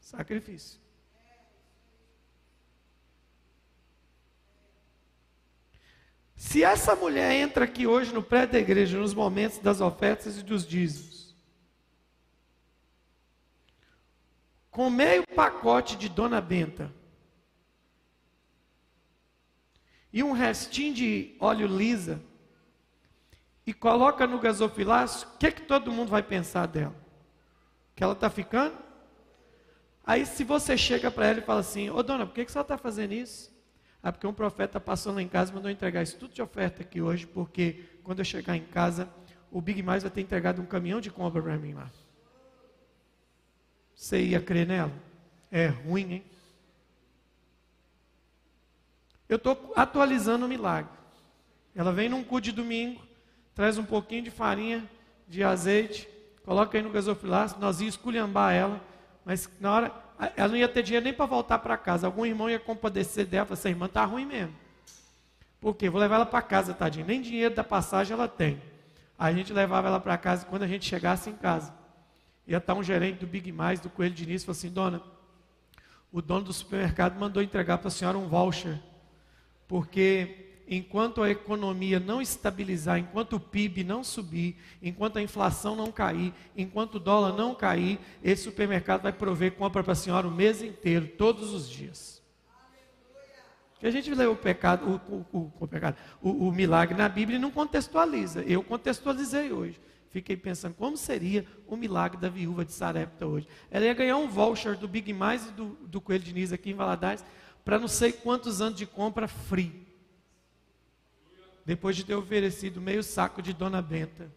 [0.00, 0.80] sacrifício.
[6.34, 10.42] Se essa mulher entra aqui hoje no prédio da igreja, nos momentos das ofertas e
[10.42, 11.09] dos dízimos,
[14.70, 16.92] com meio pacote de Dona Benta
[20.12, 22.20] e um restinho de óleo lisa,
[23.66, 26.94] e coloca no gasofilácio, o que, que todo mundo vai pensar dela?
[27.94, 28.76] Que ela está ficando?
[30.04, 32.58] Aí se você chega para ela e fala assim, ô dona, por que, que você
[32.58, 33.54] está fazendo isso?
[34.02, 36.82] Ah, porque um profeta passou lá em casa e mandou entregar isso tudo de oferta
[36.82, 39.08] aqui hoje, porque quando eu chegar em casa,
[39.50, 41.88] o Big Mais vai ter entregado um caminhão de compra para mim lá.
[44.00, 44.90] Você ia crer nela?
[45.52, 46.24] É ruim, hein?
[49.28, 50.90] Eu estou atualizando o milagre.
[51.76, 52.98] Ela vem num cu de domingo,
[53.54, 54.88] traz um pouquinho de farinha,
[55.28, 56.08] de azeite,
[56.46, 58.80] coloca aí no gasofilácio, nós íamos esculhambar ela,
[59.22, 59.92] mas na hora,
[60.34, 62.06] ela não ia ter dinheiro nem para voltar para casa.
[62.06, 64.56] Algum irmão ia compadecer dela, falar, essa irmã está ruim mesmo.
[65.60, 65.90] Por quê?
[65.90, 67.04] Vou levar ela para casa, tadinha.
[67.04, 68.62] Nem dinheiro da passagem ela tem.
[69.18, 71.78] A gente levava ela para casa, quando a gente chegasse em casa,
[72.46, 75.02] ia estar um gerente do Big Mais, do Coelho de Início, falou assim, dona,
[76.12, 78.80] o dono do supermercado mandou entregar para a senhora um voucher,
[79.68, 85.90] porque enquanto a economia não estabilizar, enquanto o PIB não subir, enquanto a inflação não
[85.90, 90.30] cair, enquanto o dólar não cair, esse supermercado vai prover compra para a senhora o
[90.30, 92.20] mês inteiro, todos os dias.
[93.80, 97.40] Que a gente lê o pecado, o, o, o, pecado o, milagre na Bíblia e
[97.40, 98.42] não contextualiza.
[98.42, 99.80] Eu contextualizei hoje.
[100.10, 103.46] Fiquei pensando como seria o milagre da viúva de Sarepta hoje.
[103.70, 106.74] Ela ia ganhar um voucher do Big Mais e do, do Coelho Diniz aqui em
[106.74, 107.24] Valadares
[107.64, 109.86] para não sei quantos anos de compra free.
[111.64, 114.28] Depois de ter oferecido meio saco de Dona Benta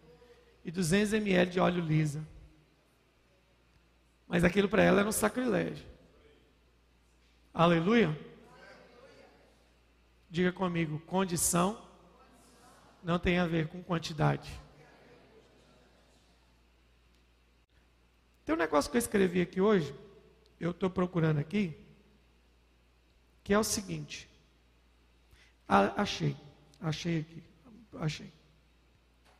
[0.64, 2.24] e 200 ml de óleo lisa.
[4.28, 5.84] Mas aquilo para ela era um sacrilégio.
[7.52, 8.16] Aleluia.
[10.30, 11.82] Diga comigo, condição
[13.02, 14.63] não tem a ver com quantidade.
[18.44, 19.94] Tem um negócio que eu escrevi aqui hoje,
[20.60, 21.76] eu estou procurando aqui,
[23.42, 24.28] que é o seguinte.
[25.66, 26.36] Ah, achei,
[26.80, 27.42] achei aqui,
[27.94, 28.32] achei.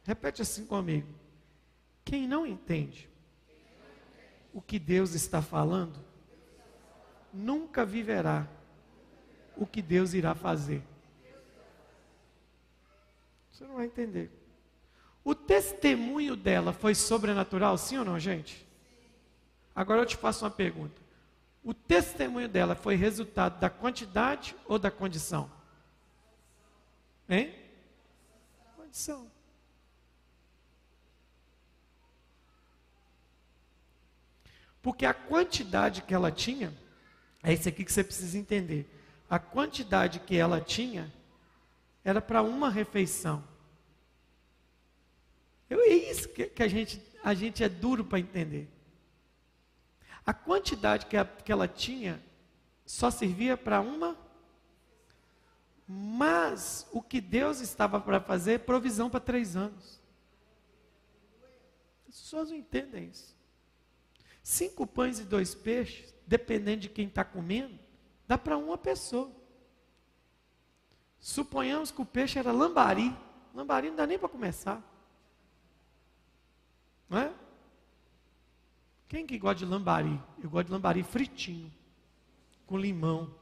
[0.04, 1.08] Repete assim comigo.
[2.04, 3.08] Quem não entende
[4.52, 5.98] o que Deus está falando,
[7.32, 8.46] nunca viverá
[9.56, 10.82] o que Deus irá fazer.
[13.50, 14.30] Você não vai entender.
[15.24, 18.66] O testemunho dela foi sobrenatural, sim ou não, gente?
[19.74, 21.02] Agora eu te faço uma pergunta.
[21.62, 25.50] O testemunho dela foi resultado da quantidade ou da condição?
[27.28, 27.54] Hein?
[28.76, 29.30] Condição.
[34.82, 36.72] Porque a quantidade que ela tinha,
[37.42, 38.86] é isso aqui que você precisa entender.
[39.30, 41.10] A quantidade que ela tinha
[42.04, 43.42] era para uma refeição.
[45.70, 48.68] É isso que, que a, gente, a gente é duro para entender.
[50.26, 52.22] A quantidade que, a, que ela tinha
[52.86, 54.16] só servia para uma.
[55.86, 60.00] Mas o que Deus estava para fazer é provisão para três anos.
[62.08, 63.34] As pessoas não entendem isso.
[64.42, 67.78] Cinco pães e dois peixes, dependendo de quem está comendo,
[68.26, 69.30] dá para uma pessoa.
[71.20, 73.14] Suponhamos que o peixe era lambari.
[73.54, 74.82] Lambari não dá nem para começar.
[77.08, 77.32] Não é?
[79.08, 80.20] Quem que gosta de lambari?
[80.42, 81.72] Eu gosto de lambari fritinho,
[82.66, 83.32] com limão.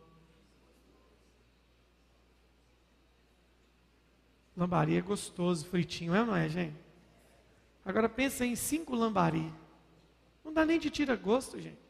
[4.56, 6.76] Lambari é gostoso, fritinho, é ou não é, gente?
[7.84, 9.52] Agora pensa em cinco lambari.
[10.44, 11.80] Não dá nem de tira gosto, gente.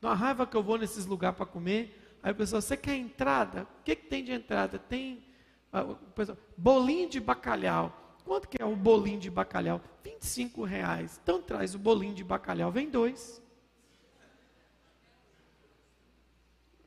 [0.00, 2.18] Dá uma raiva que eu vou nesses lugares para comer.
[2.22, 3.62] Aí o pessoal, você quer entrada?
[3.80, 4.78] O que, que tem de entrada?
[4.78, 5.24] Tem
[5.72, 5.84] ah,
[6.14, 8.07] pessoal, bolinho de bacalhau.
[8.28, 9.80] Quanto que é o bolinho de bacalhau?
[10.04, 11.18] 25 reais.
[11.22, 13.40] Então traz o bolinho de bacalhau, vem dois.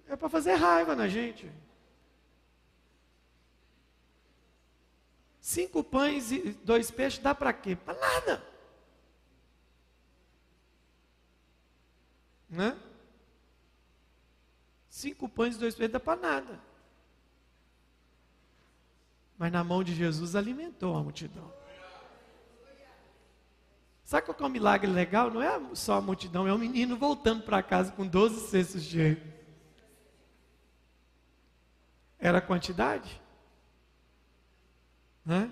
[0.08, 1.52] É para fazer raiva na gente.
[5.40, 7.76] Cinco pães e dois peixes dá para quê?
[7.76, 8.46] Para nada.
[12.48, 12.80] Né?
[14.88, 16.71] Cinco pães e dois peixes dá para nada
[19.42, 21.52] mas na mão de Jesus alimentou a multidão.
[24.04, 25.32] Sabe qual é o milagre legal?
[25.32, 29.18] Não é só a multidão, é o menino voltando para casa com 12 cestos cheios.
[32.20, 33.20] Era a quantidade?
[35.26, 35.52] Né?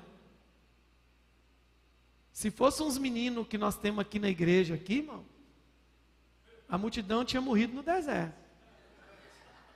[2.31, 5.25] Se fossem uns meninos que nós temos aqui na igreja, aqui, irmão,
[6.67, 8.38] a multidão tinha morrido no deserto.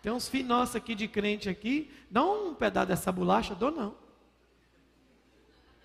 [0.03, 3.95] Tem uns filhos nossos aqui de crente aqui, dá um pedaço dessa bolacha, dou não.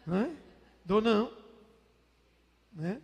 [0.04, 0.36] Né?
[0.84, 1.32] Dou não.
[2.72, 3.00] Né?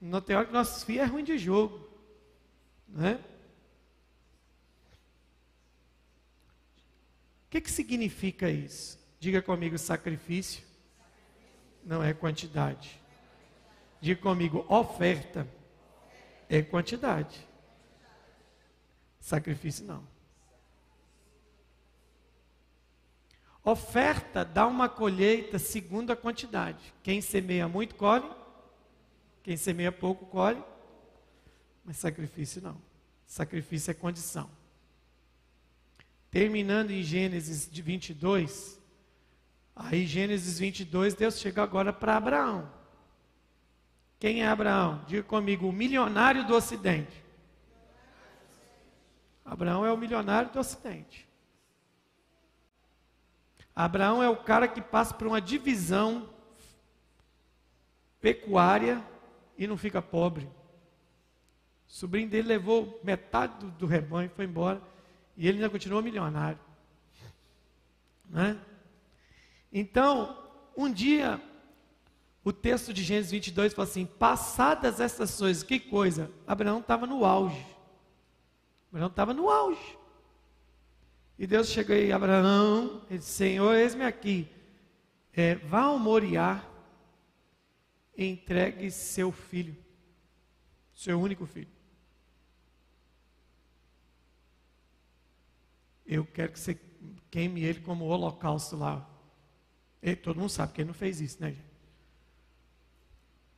[0.00, 1.86] Não tem que nossos filhos é ruim de jogo.
[2.88, 3.22] Né?
[7.44, 8.98] O que, que significa isso?
[9.20, 10.64] Diga comigo, sacrifício
[11.84, 12.98] não é quantidade.
[14.00, 15.46] Diga comigo, oferta
[16.48, 17.51] é quantidade.
[19.22, 20.02] Sacrifício não.
[23.64, 26.92] Oferta dá uma colheita segundo a quantidade.
[27.04, 28.28] Quem semeia muito, colhe.
[29.44, 30.60] Quem semeia pouco, colhe.
[31.84, 32.76] Mas sacrifício não.
[33.24, 34.50] Sacrifício é condição.
[36.28, 38.76] Terminando em Gênesis 22,
[39.76, 42.68] aí Gênesis 22, Deus chega agora para Abraão.
[44.18, 45.04] Quem é Abraão?
[45.06, 47.22] Diga comigo, o milionário do Ocidente.
[49.52, 51.28] Abraão é o milionário do Ocidente.
[53.76, 56.26] Abraão é o cara que passa por uma divisão
[58.18, 59.06] pecuária
[59.58, 60.46] e não fica pobre.
[61.86, 64.80] O sobrinho dele levou metade do, do rebanho, foi embora,
[65.36, 66.58] e ele ainda continuou milionário.
[68.30, 68.58] Né?
[69.70, 70.34] Então,
[70.74, 71.38] um dia,
[72.42, 76.30] o texto de Gênesis 22 fala assim: passadas essas coisas, que coisa?
[76.46, 77.71] Abraão estava no auge.
[78.92, 79.98] Abraão estava no auge.
[81.38, 84.46] E Deus chegou aí, Abraão, ele disse: Senhor, eis-me aqui.
[85.32, 86.62] É, vá ao Moriá,
[88.16, 89.74] entregue seu filho,
[90.92, 91.70] seu único filho.
[96.06, 96.78] Eu quero que você
[97.30, 99.08] queime ele como holocausto lá.
[100.02, 101.56] E todo mundo sabe que ele não fez isso, né?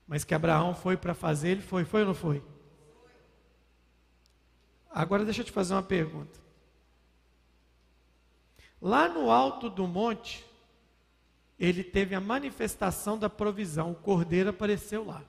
[0.07, 2.53] Mas que Abraão foi para fazer, ele foi, foi ou não foi?
[4.95, 6.38] Agora deixa eu te fazer uma pergunta.
[8.80, 10.45] Lá no alto do monte,
[11.59, 15.24] ele teve a manifestação da provisão, o cordeiro apareceu lá.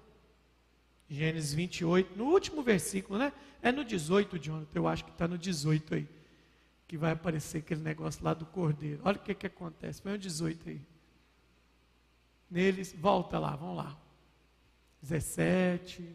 [1.09, 3.33] Gênesis 28, no último versículo, né?
[3.61, 6.07] É no 18, Jonathan, eu acho que está no 18 aí.
[6.87, 9.01] Que vai aparecer aquele negócio lá do cordeiro.
[9.03, 10.01] Olha o que, que acontece.
[10.01, 10.81] Põe o 18 aí.
[12.51, 13.97] Neles, volta lá, vamos lá.
[15.01, 16.07] 17.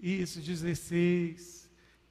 [0.00, 1.65] Isso, 16.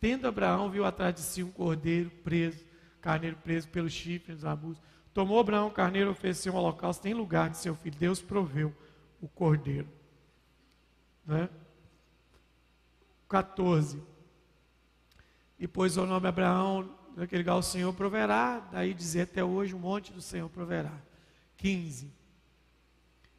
[0.05, 2.63] Tendo Abraão, viu atrás de si um cordeiro preso,
[3.01, 4.79] carneiro preso pelos chifres dos abusos.
[5.11, 7.97] Tomou Abraão o carneiro ofereceu um holocausto em lugar de seu filho.
[7.97, 8.71] Deus proveu
[9.19, 9.87] o cordeiro.
[11.25, 11.49] Né?
[13.27, 13.99] 14.
[15.57, 16.87] E pôs o nome Abraão,
[17.17, 18.59] naquele lugar o Senhor proverá.
[18.59, 20.93] Daí dizer até hoje, um monte do Senhor proverá.
[21.57, 22.13] 15.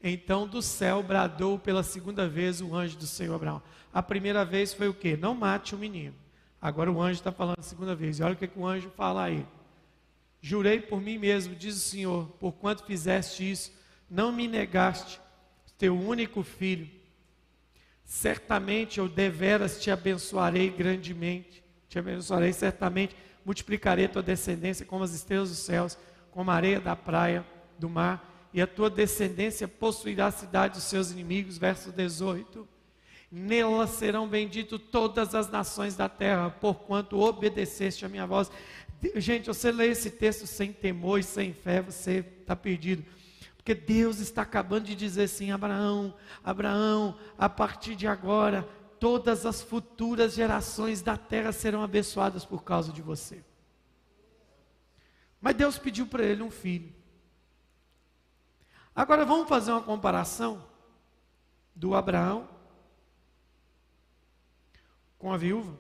[0.03, 3.63] Então do céu bradou pela segunda vez o anjo do Senhor Abraão.
[3.95, 5.17] A primeira vez foi o que?
[5.17, 6.26] Não mate o menino.
[6.61, 8.19] Agora o anjo está falando a segunda vez.
[8.19, 9.47] E olha o que, que o anjo fala aí.
[10.41, 13.73] Jurei por mim mesmo, diz o Senhor, por quanto fizeste isso,
[14.09, 15.21] não me negaste
[15.77, 16.89] teu único filho.
[18.05, 21.65] Certamente eu deveras te abençoarei grandemente.
[21.89, 25.99] Te abençoarei certamente, multiplicarei tua descendência como as estrelas dos céus,
[26.31, 27.45] como a areia da praia,
[27.79, 31.59] do mar e a tua descendência possuirá a cidade dos seus inimigos.
[31.59, 32.67] Verso 18.
[33.39, 38.51] Nela serão benditas todas as nações da terra, porquanto obedeceste a minha voz.
[39.17, 43.05] Gente, você lê esse texto sem temor e sem fé, você está perdido.
[43.55, 48.67] Porque Deus está acabando de dizer assim: Abraão, Abraão, a partir de agora,
[48.99, 53.45] todas as futuras gerações da terra serão abençoadas por causa de você.
[55.43, 56.91] Mas Deus pediu para ele um filho.
[58.95, 60.65] Agora vamos fazer uma comparação
[61.75, 62.56] do Abraão
[65.27, 65.77] com a viúva.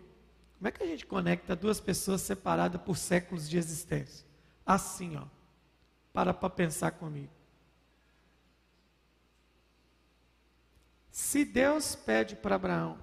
[0.59, 4.27] Como é que a gente conecta duas pessoas separadas por séculos de existência?
[4.67, 5.23] Assim, ó.
[6.13, 7.31] Para para pensar comigo.
[11.13, 12.99] Se Deus pede para Abraão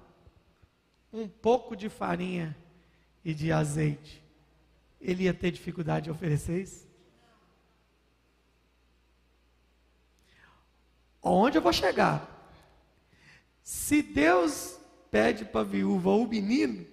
[1.10, 2.54] um pouco de farinha
[3.24, 4.22] e de azeite,
[5.00, 6.86] ele ia ter dificuldade de oferecer isso?
[11.22, 12.28] Onde eu vou chegar?
[13.62, 14.83] Se Deus
[15.14, 16.84] pede para a viúva o menino,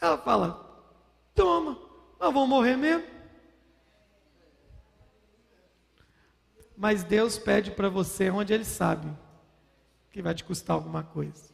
[0.00, 0.90] ela fala:
[1.34, 1.72] toma,
[2.18, 3.06] nós vamos morrer mesmo.
[6.74, 9.06] Mas Deus pede para você onde Ele sabe
[10.10, 11.52] que vai te custar alguma coisa.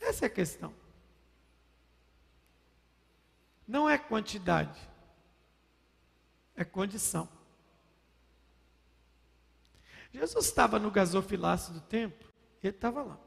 [0.00, 0.74] Essa é a questão.
[3.64, 4.80] Não é quantidade,
[6.56, 7.35] é condição.
[10.16, 12.28] Jesus estava no gasofilácio do templo,
[12.62, 13.20] e ele estava lá.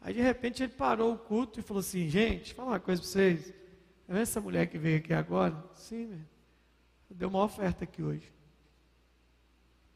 [0.00, 3.10] Aí de repente ele parou o culto e falou assim: Gente, falar uma coisa para
[3.10, 3.52] vocês.
[4.08, 5.64] É essa mulher que veio aqui agora?
[5.74, 6.24] Sim.
[7.08, 8.32] Deu uma oferta aqui hoje.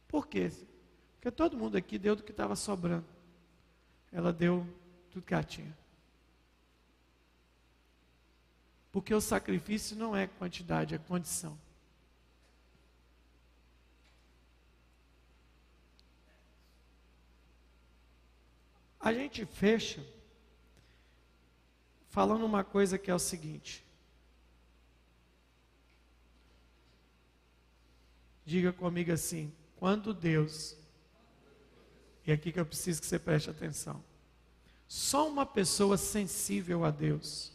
[0.07, 0.51] Por quê?
[1.15, 3.07] Porque todo mundo aqui deu do que estava sobrando.
[4.13, 4.67] Ela deu
[5.11, 5.77] tudo que ela tinha.
[8.93, 11.59] Porque o sacrifício não é quantidade, é condição.
[19.07, 20.05] A gente fecha
[22.09, 23.87] falando uma coisa que é o seguinte.
[28.45, 30.77] Diga comigo assim: quando Deus,
[32.27, 34.03] e aqui que eu preciso que você preste atenção,
[34.89, 37.53] só uma pessoa sensível a Deus,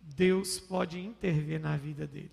[0.00, 2.30] Deus pode intervir na vida dele.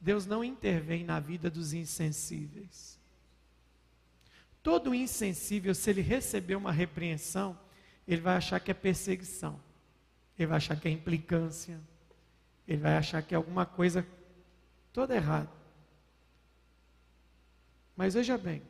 [0.00, 2.95] Deus não intervém na vida dos insensíveis.
[4.66, 7.56] Todo insensível, se ele receber uma repreensão,
[8.04, 9.60] ele vai achar que é perseguição,
[10.36, 11.80] ele vai achar que é implicância,
[12.66, 14.04] ele vai achar que é alguma coisa
[14.92, 15.48] toda errada.
[17.96, 18.60] Mas veja bem,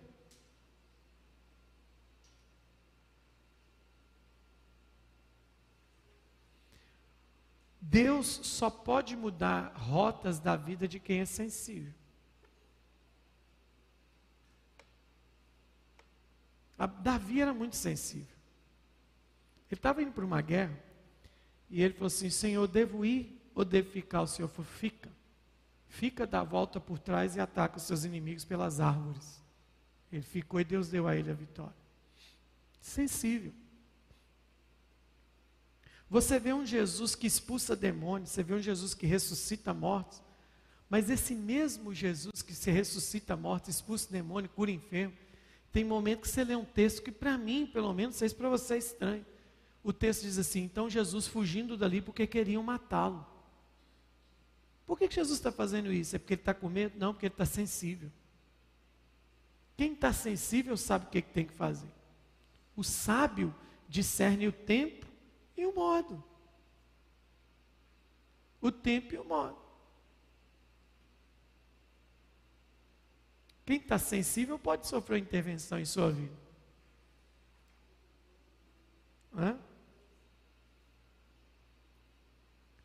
[7.81, 11.95] Deus só pode mudar rotas da vida de quem é sensível.
[16.79, 18.37] A Davi era muito sensível.
[19.71, 20.79] Ele estava indo para uma guerra
[21.71, 24.23] e ele falou assim: Senhor, devo ir ou devo ficar?
[24.23, 25.11] O Senhor falou: Fica.
[25.89, 29.43] Fica, dá a volta por trás e ataca os seus inimigos pelas árvores.
[30.13, 31.75] Ele ficou e Deus deu a ele a vitória.
[32.81, 33.53] Sensível.
[36.09, 40.23] Você vê um Jesus que expulsa demônios, você vê um Jesus que ressuscita mortos,
[40.89, 45.17] mas esse mesmo Jesus que se ressuscita mortos, expulsa demônio, cura enfermo,
[45.73, 48.49] tem momento que você lê um texto que para mim, pelo menos, sei se para
[48.49, 49.27] você é estranho.
[49.83, 53.27] O texto diz assim: então Jesus fugindo dali porque queriam matá-lo.
[54.87, 56.15] Por que, que Jesus está fazendo isso?
[56.15, 56.97] É porque ele está com medo?
[56.97, 58.11] Não, porque ele está sensível.
[59.77, 61.91] Quem está sensível sabe o que, que tem que fazer.
[62.77, 63.55] O sábio
[63.89, 65.07] discerne o tempo
[65.57, 66.23] e o modo.
[68.61, 69.66] O tempo e o modo.
[73.67, 76.37] Quem está sensível pode sofrer intervenção em sua vida.
[79.37, 79.59] Hã?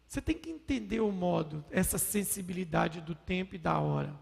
[0.07, 4.13] Você tem que entender o modo, essa sensibilidade do tempo e da hora.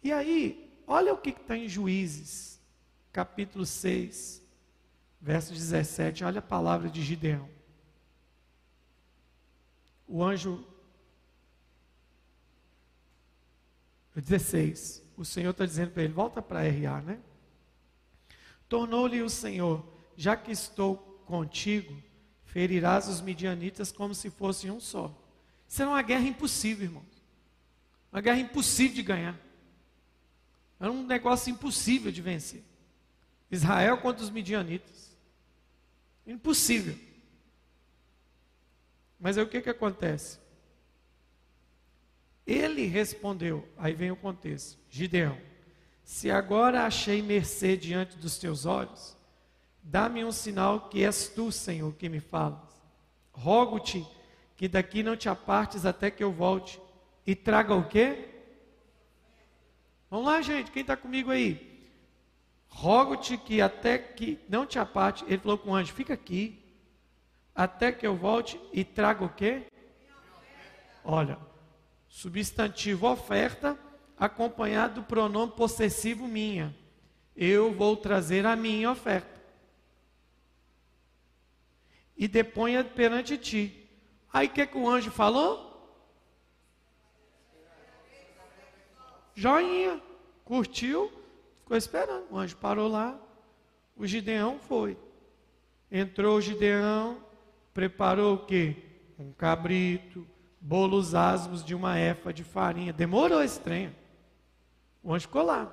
[0.00, 2.60] E aí, olha o que está em Juízes,
[3.12, 4.40] capítulo 6,
[5.20, 7.50] verso 17, olha a palavra de Gideão.
[10.06, 10.64] O anjo
[14.20, 17.18] 16, o Senhor está dizendo para ele: volta para RA, né?
[18.68, 19.84] Tornou-lhe o Senhor:
[20.16, 20.96] já que estou
[21.26, 22.00] contigo,
[22.44, 25.12] ferirás os midianitas como se fossem um só.
[25.68, 27.24] Isso uma guerra impossível, irmãos.
[28.12, 29.40] Uma guerra impossível de ganhar.
[30.78, 32.62] Era um negócio impossível de vencer.
[33.50, 35.16] Israel contra os midianitas.
[36.26, 36.96] Impossível.
[39.18, 40.38] Mas aí o que, que acontece?
[42.46, 45.38] Ele respondeu, aí vem o contexto: Gideão,
[46.02, 49.16] se agora achei mercê diante dos teus olhos,
[49.82, 52.60] dá-me um sinal que és tu, Senhor, que me falas.
[53.32, 54.06] Rogo-te
[54.56, 56.80] que daqui não te apartes até que eu volte
[57.26, 58.28] e traga o quê?
[60.10, 61.74] Vamos lá, gente, quem está comigo aí?
[62.68, 66.62] Rogo-te que até que não te aparte, ele falou com o anjo, fica aqui,
[67.54, 69.66] até que eu volte e traga o quê?
[71.04, 71.38] Olha,
[72.14, 73.76] substantivo oferta,
[74.16, 76.72] acompanhado do pronome possessivo minha.
[77.36, 79.42] Eu vou trazer a minha oferta.
[82.16, 83.88] E deponha perante ti.
[84.32, 85.72] Aí o que, que o anjo falou?
[89.34, 90.00] Joinha.
[90.44, 91.12] Curtiu?
[91.62, 92.30] Ficou esperando.
[92.30, 93.20] O anjo parou lá.
[93.96, 94.96] O Gideão foi.
[95.90, 97.18] Entrou o Gideão,
[97.72, 98.76] preparou o quê?
[99.18, 100.24] Um cabrito,
[100.66, 102.90] bolos asmos de uma efa de farinha.
[102.90, 103.94] Demorou esse trem.
[105.02, 105.70] O anjo ficou lá.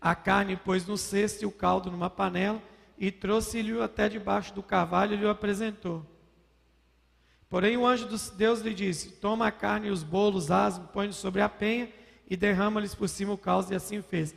[0.00, 2.62] A carne pôs no cesto e o caldo numa panela
[2.96, 6.06] e trouxe-lhe até debaixo do cavalo e lhe o apresentou.
[7.50, 11.10] Porém o anjo de Deus lhe disse: Toma a carne e os bolos asmos, põe
[11.10, 11.92] sobre a penha
[12.30, 14.32] e derrama-lhes por cima o caldo, e assim fez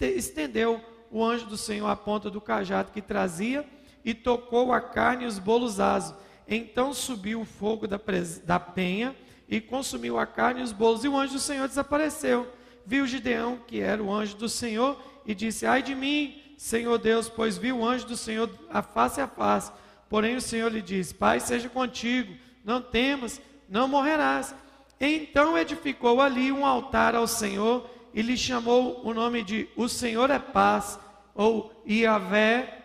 [0.00, 3.64] estendeu o anjo do Senhor a ponta do cajado que trazia
[4.04, 6.16] e tocou a carne e os bolos asos.
[6.48, 7.98] Então subiu o fogo da,
[8.44, 9.14] da penha
[9.48, 12.46] e consumiu a carne e os bolos, e o anjo do Senhor desapareceu.
[12.86, 17.28] Viu Gideão, que era o anjo do Senhor, e disse: Ai de mim, Senhor Deus,
[17.28, 19.72] pois vi o anjo do Senhor a face a face.
[20.08, 22.34] Porém o Senhor lhe disse: Pai, seja contigo,
[22.64, 24.54] não temas, não morrerás.
[25.00, 30.30] Então edificou ali um altar ao Senhor e lhe chamou o nome de O Senhor
[30.30, 30.98] é Paz,
[31.34, 32.83] ou Iavé,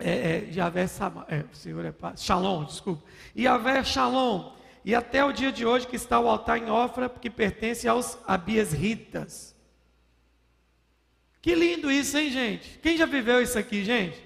[0.00, 0.86] é, é, Yahvé,
[1.28, 3.02] é, o Senhor é Paz, Shalom, desculpa,
[3.36, 4.52] Iavé Shalom,
[4.84, 8.18] e até o dia de hoje que está o altar em Ofra, que pertence aos
[8.26, 9.54] Abiesritas.
[11.42, 12.78] Que lindo isso, hein, gente?
[12.80, 14.22] Quem já viveu isso aqui, gente?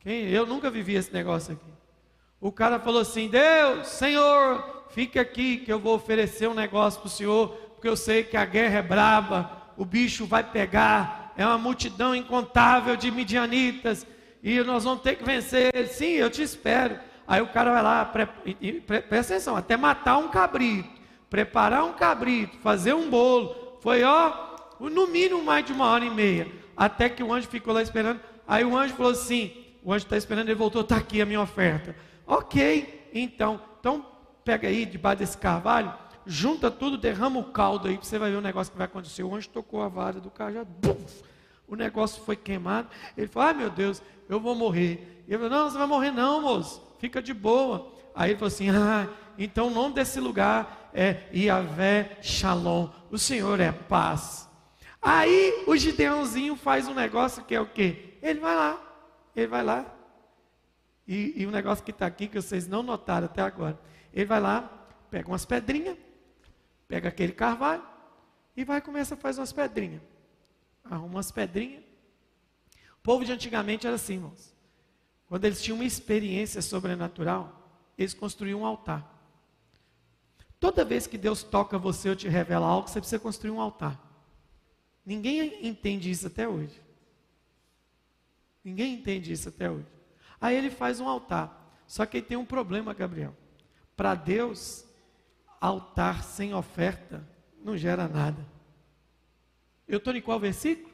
[0.00, 0.28] Quem?
[0.28, 1.70] Eu nunca vivi esse negócio aqui.
[2.40, 7.08] O cara falou assim: Deus, Senhor, fique aqui que eu vou oferecer um negócio para
[7.08, 11.46] o Senhor porque eu sei que a guerra é braba, o bicho vai pegar, é
[11.46, 14.04] uma multidão incontável de midianitas,
[14.42, 15.70] e nós vamos ter que vencer.
[15.74, 16.98] Ele, Sim, eu te espero.
[17.26, 20.88] Aí o cara vai lá, pre, pre, presta atenção, até matar um cabrito,
[21.28, 23.78] preparar um cabrito, fazer um bolo.
[23.80, 26.48] Foi, ó, no mínimo mais de uma hora e meia.
[26.76, 28.20] Até que o anjo ficou lá esperando.
[28.46, 31.40] Aí o anjo falou assim: o anjo está esperando, ele voltou, está aqui a minha
[31.40, 31.94] oferta.
[32.26, 34.06] Ok, então, então
[34.44, 35.92] pega aí debaixo desse carvalho
[36.28, 39.22] junta tudo, derrama o caldo aí, você vai ver o negócio que vai acontecer.
[39.22, 41.24] O anjo tocou a vara do cajado, buf,
[41.68, 42.88] o negócio foi queimado.
[43.16, 45.24] Ele falou: Ai meu Deus, eu vou morrer.
[45.28, 46.82] E ele falou: Não, você vai morrer não, moço.
[46.98, 47.92] fica de boa.
[48.18, 49.08] Aí ele falou assim: ah,
[49.38, 52.88] então o nome desse lugar é Iavé Shalom.
[53.12, 54.48] O Senhor é paz.
[55.00, 58.18] Aí o Gideãozinho faz um negócio que é o quê?
[58.20, 58.82] Ele vai lá,
[59.36, 59.86] ele vai lá.
[61.06, 63.78] E, e um negócio que está aqui que vocês não notaram até agora.
[64.12, 64.68] Ele vai lá,
[65.08, 65.96] pega umas pedrinhas,
[66.88, 67.84] pega aquele carvalho
[68.56, 70.02] e vai começa a fazer umas pedrinhas.
[70.90, 71.84] Arruma umas pedrinhas.
[72.98, 74.54] O povo de antigamente era assim, irmãos.
[75.26, 79.16] Quando eles tinham uma experiência sobrenatural, eles construíam um altar.
[80.58, 84.00] Toda vez que Deus toca você ou te revela algo, você precisa construir um altar.
[85.04, 86.80] Ninguém entende isso até hoje.
[88.64, 89.86] Ninguém entende isso até hoje.
[90.40, 91.82] Aí ele faz um altar.
[91.86, 93.34] Só que ele tem um problema, Gabriel.
[93.96, 94.84] Para Deus,
[95.60, 97.26] altar sem oferta
[97.62, 98.44] não gera nada.
[99.88, 100.92] Eu estou em qual versículo?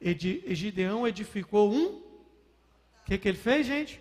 [0.00, 1.96] Gideão edificou um.
[1.96, 4.00] O que, que ele fez, gente?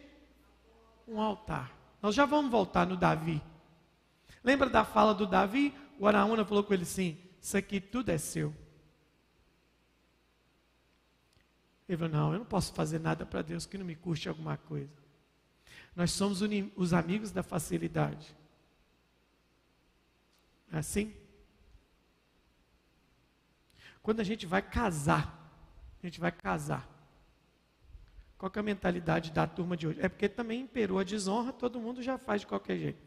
[1.07, 1.75] Um altar.
[2.01, 3.41] Nós já vamos voltar no Davi.
[4.43, 5.73] Lembra da fala do Davi?
[5.97, 8.53] O Araúna falou com ele assim: Isso aqui tudo é seu.
[11.87, 14.57] Ele falou: Não, eu não posso fazer nada para Deus que não me custe alguma
[14.57, 14.91] coisa.
[15.95, 16.41] Nós somos
[16.75, 18.35] os amigos da facilidade.
[20.71, 21.13] É assim?
[24.03, 25.49] Quando a gente vai casar,
[26.01, 26.87] a gente vai casar.
[28.37, 29.99] Qual é a mentalidade da turma de hoje?
[30.01, 33.01] É porque também imperou a desonra, todo mundo já faz de qualquer jeito.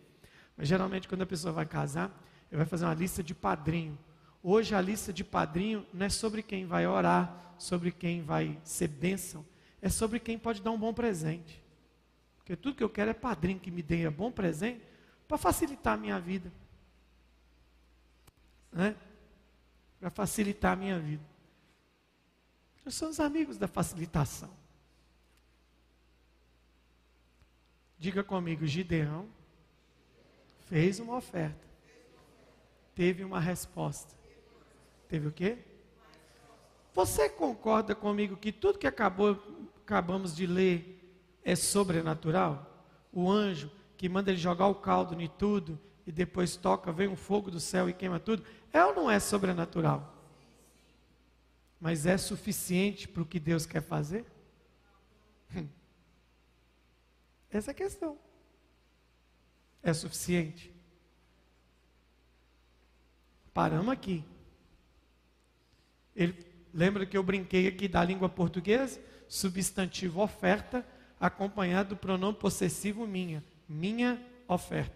[0.57, 2.11] Mas geralmente quando a pessoa vai casar,
[2.51, 3.99] ele vai fazer uma lista de padrinho.
[4.42, 8.88] Hoje a lista de padrinho não é sobre quem vai orar, sobre quem vai ser
[8.88, 9.44] bênção,
[9.82, 11.62] é sobre quem pode dar um bom presente.
[12.38, 14.80] Porque tudo que eu quero é padrinho que me dê um bom presente
[15.28, 16.51] para facilitar a minha vida
[18.76, 18.94] né?
[19.99, 21.24] Para facilitar a minha vida.
[22.84, 24.51] Nós somos amigos da facilitação.
[27.99, 29.28] Diga comigo, Gideão
[30.66, 31.66] fez uma oferta.
[32.94, 34.14] Teve uma resposta.
[35.09, 35.59] Teve o quê?
[36.94, 39.38] Você concorda comigo que tudo que acabou,
[39.82, 40.92] acabamos de ler
[41.44, 42.84] é sobrenatural?
[43.12, 47.16] O anjo que manda ele jogar o caldo em tudo e depois toca, vem um
[47.16, 50.14] fogo do céu e queima tudo, é ou não é sobrenatural?
[51.80, 54.24] Mas é suficiente para o que Deus quer fazer?
[55.54, 55.66] Hum.
[57.50, 58.18] Essa é a questão.
[59.82, 60.72] É suficiente?
[63.52, 64.24] Paramos aqui.
[66.14, 69.00] Ele, lembra que eu brinquei aqui da língua portuguesa?
[69.28, 70.86] Substantivo oferta,
[71.18, 73.42] acompanhado do pronome possessivo minha.
[73.68, 74.95] Minha oferta.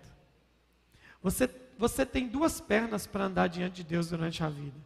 [1.22, 1.48] Você,
[1.78, 4.76] você tem duas pernas para andar diante de Deus durante a vida.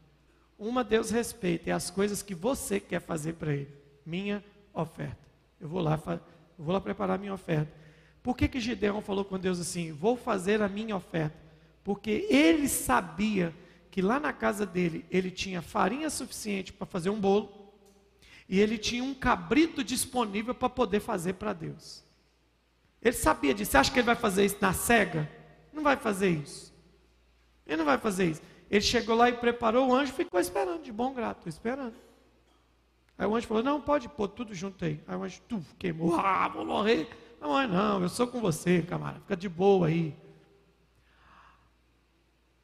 [0.58, 3.70] Uma Deus respeita, é as coisas que você quer fazer para Ele.
[4.04, 5.18] Minha oferta.
[5.60, 7.72] Eu vou lá, eu vou lá preparar a minha oferta.
[8.22, 9.92] Por que, que Gideão falou com Deus assim?
[9.92, 11.36] Vou fazer a minha oferta.
[11.82, 13.54] Porque ele sabia
[13.90, 17.72] que lá na casa dele ele tinha farinha suficiente para fazer um bolo
[18.48, 22.02] e ele tinha um cabrito disponível para poder fazer para Deus.
[23.00, 23.72] Ele sabia disso.
[23.72, 25.30] Você acha que ele vai fazer isso na cega?
[25.74, 26.72] Não vai fazer isso.
[27.66, 28.42] Ele não vai fazer isso.
[28.70, 31.94] Ele chegou lá e preparou, o anjo ficou esperando, de bom grado, esperando.
[33.18, 35.00] Aí o anjo falou: Não, pode pôr tudo junto aí.
[35.06, 37.08] Aí o anjo tuf, queimou, ah, vou morrer.
[37.40, 40.16] Não, não, eu sou com você, camarada, fica de boa aí.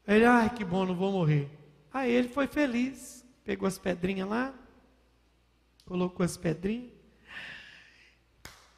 [0.07, 1.51] Ele, ai, que bom, não vou morrer.
[1.93, 4.55] Aí ele foi feliz, pegou as pedrinhas lá,
[5.85, 6.91] colocou as pedrinhas.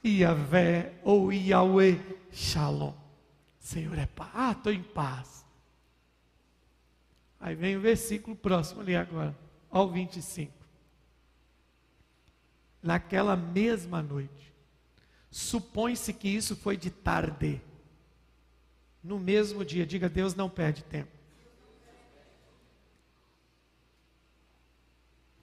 [0.05, 2.01] Iavé ou Yahweh
[2.33, 3.02] Shalom.
[3.63, 4.31] Senhor é paz.
[4.35, 5.47] Ah, estou em paz.
[7.39, 9.39] Aí vem o versículo próximo ali agora,
[9.71, 10.53] ao 25.
[12.83, 14.53] Naquela mesma noite,
[15.31, 17.63] supõe-se que isso foi de tarde.
[19.03, 21.13] No mesmo dia, diga Deus não perde tempo.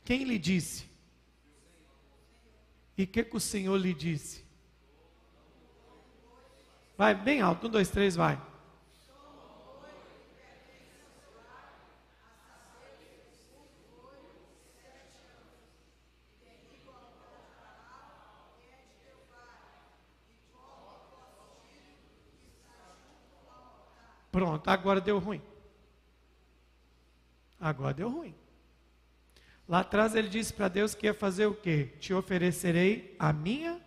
[0.03, 0.89] Quem lhe disse?
[2.97, 4.48] E o que, que o Senhor lhe disse?
[6.99, 7.67] Vai bem alto.
[7.67, 8.37] Um, dois, três, vai.
[24.29, 25.41] Pronto, agora deu ruim.
[27.57, 28.35] Agora deu ruim.
[29.69, 31.93] Lá atrás ele disse para Deus que ia fazer o quê?
[32.01, 33.79] Te oferecerei a minha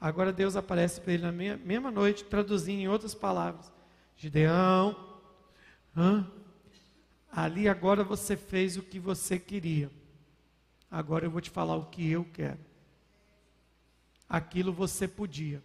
[0.00, 3.72] Agora Deus aparece para ele na mesma noite, traduzindo em outras palavras:
[4.16, 4.96] Gideão,
[5.96, 6.30] hã?
[7.30, 9.90] ali agora você fez o que você queria.
[10.90, 12.58] Agora eu vou te falar o que eu quero.
[14.28, 15.62] Aquilo você podia,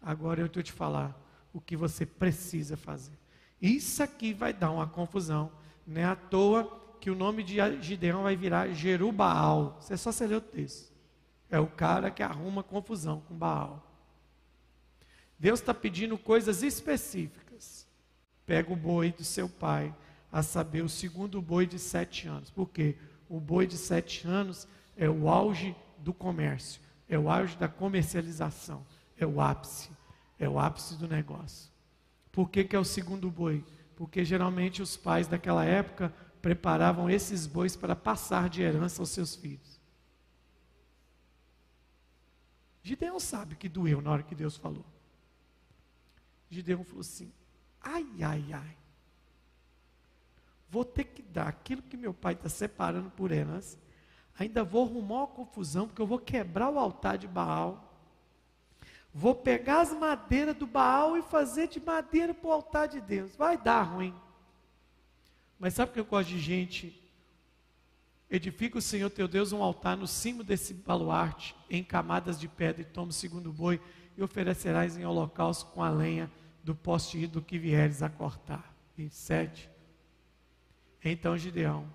[0.00, 1.18] Agora eu estou te falar
[1.52, 3.18] o que você precisa fazer.
[3.60, 5.50] Isso aqui vai dar uma confusão.
[5.86, 9.76] Não é à toa que o nome de Gideão vai virar Jerubaal.
[9.80, 10.92] Você só você ler o texto.
[11.50, 13.84] É o cara que arruma confusão com Baal.
[15.38, 17.86] Deus está pedindo coisas específicas.
[18.44, 19.94] Pega o boi do seu pai,
[20.32, 22.50] a saber, o segundo boi de sete anos.
[22.50, 22.96] Por quê?
[23.28, 28.84] O boi de sete anos é o auge do comércio, é o auge da comercialização,
[29.16, 29.90] é o ápice,
[30.38, 31.70] é o ápice do negócio.
[32.32, 33.64] Por que, que é o segundo boi?
[33.96, 39.34] Porque geralmente os pais daquela época preparavam esses bois para passar de herança aos seus
[39.34, 39.77] filhos.
[42.88, 44.84] Gideão sabe que doeu na hora que Deus falou.
[46.48, 47.30] Gideão falou assim:
[47.82, 48.76] ai, ai, ai.
[50.70, 53.78] Vou ter que dar aquilo que meu pai está separando por herança.
[54.38, 57.92] Ainda vou arrumar uma confusão, porque eu vou quebrar o altar de Baal.
[59.12, 63.36] Vou pegar as madeiras do Baal e fazer de madeira para o altar de Deus.
[63.36, 64.14] Vai dar ruim.
[65.58, 66.97] Mas sabe que eu gosto de gente?
[68.30, 72.82] Edifica o Senhor teu Deus um altar no cimo desse baluarte, em camadas de pedra,
[72.82, 73.80] e toma o segundo boi,
[74.16, 76.30] e oferecerás em holocausto com a lenha
[76.62, 78.74] do poste do que vieres a cortar.
[78.96, 79.70] 27.
[81.02, 81.88] Então Gideão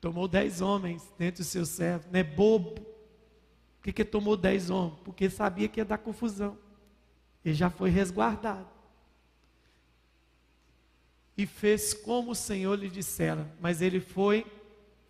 [0.00, 2.74] tomou dez homens dentre os seus servos, não é bobo.
[2.74, 4.98] Por que, que tomou dez homens?
[5.04, 6.58] Porque sabia que ia dar confusão.
[7.42, 8.68] Ele já foi resguardado
[11.36, 13.50] e fez como o Senhor lhe dissera.
[13.60, 14.46] Mas ele foi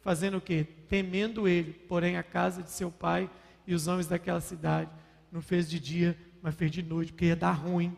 [0.05, 0.65] fazendo o quê?
[0.89, 1.73] Temendo ele.
[1.73, 3.29] Porém, a casa de seu pai
[3.67, 4.89] e os homens daquela cidade
[5.33, 7.97] não fez de dia, mas fez de noite, porque ia dar ruim.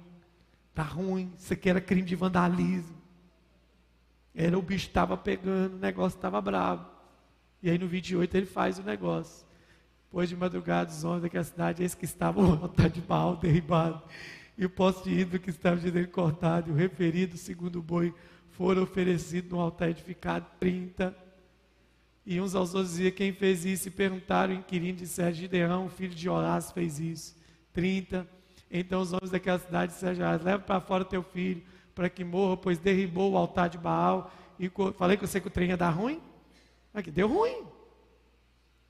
[0.73, 1.31] Tá ruim.
[1.37, 2.97] Isso aqui era crime de vandalismo.
[4.35, 6.87] Era o bicho estava pegando, o negócio estava bravo.
[7.63, 9.45] E aí no 28 ele faz o negócio.
[10.05, 14.03] Depois de madrugada, os homens daquela cidade, eles que estavam altar de mal, derribado
[14.59, 18.15] e o poste de ídolo que estava de dele cortado, e o referido segundo boi,
[18.53, 21.15] foram oferecidos no altar edificado, 30.
[22.27, 26.29] E uns aos outros diziam quem fez isso, e perguntaram, inquirindo, disseram, Gideão, filho de
[26.29, 27.37] Orás, fez isso.
[27.73, 28.27] 30.
[28.69, 31.63] Então os homens daquela cidade disseram, leva para fora teu filho,
[31.95, 34.33] para que morra, pois derribou o altar de Baal.
[34.59, 34.69] E
[34.99, 36.21] falei que você que o trem ia dar ruim?
[36.93, 37.63] Aqui deu ruim.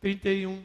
[0.01, 0.63] 31.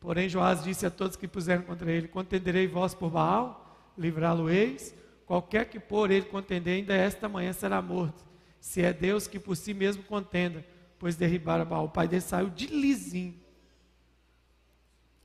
[0.00, 4.94] Porém, Joás disse a todos que puseram contra ele: Contenderei vós por Baal, livrá-lo-eis.
[5.26, 8.24] Qualquer que por ele contender, ainda esta manhã será morto.
[8.60, 10.64] Se é Deus que por si mesmo contenda,
[10.98, 11.86] pois derribaram Baal.
[11.86, 13.38] O pai dele saiu de lisinho.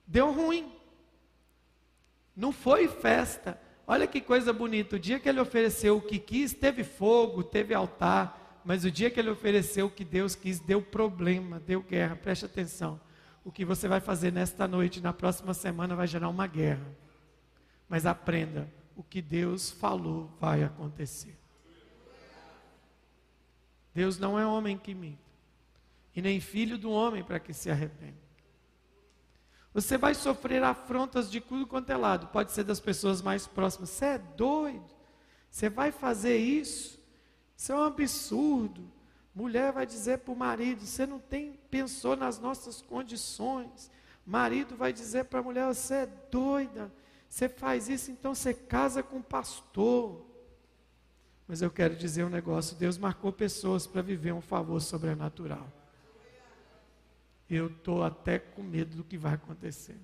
[0.06, 0.72] Deu ruim.
[2.36, 3.60] Não foi festa.
[3.86, 4.96] Olha que coisa bonita.
[4.96, 8.62] O dia que ele ofereceu o que quis, teve fogo, teve altar.
[8.66, 12.16] Mas o dia que ele ofereceu o que Deus quis, deu problema, deu guerra.
[12.16, 13.00] Preste atenção
[13.44, 16.86] o que você vai fazer nesta noite, na próxima semana, vai gerar uma guerra.
[17.90, 21.38] Mas aprenda: o que Deus falou vai acontecer.
[23.94, 25.22] Deus não é homem que minta,
[26.16, 28.24] e nem filho do homem para que se arrependa.
[29.74, 33.90] Você vai sofrer afrontas de tudo quanto é lado, pode ser das pessoas mais próximas.
[33.90, 34.94] Você é doido?
[35.50, 37.00] Você vai fazer isso?
[37.58, 38.84] Isso é um absurdo.
[39.34, 43.90] Mulher vai dizer para o marido: você não tem, pensou nas nossas condições.
[44.26, 46.92] Marido vai dizer para a mulher: você é doida.
[47.28, 50.24] Você faz isso, então você casa com o pastor.
[51.48, 55.68] Mas eu quero dizer um negócio: Deus marcou pessoas para viver um favor sobrenatural.
[57.56, 59.96] Eu estou até com medo do que vai acontecer.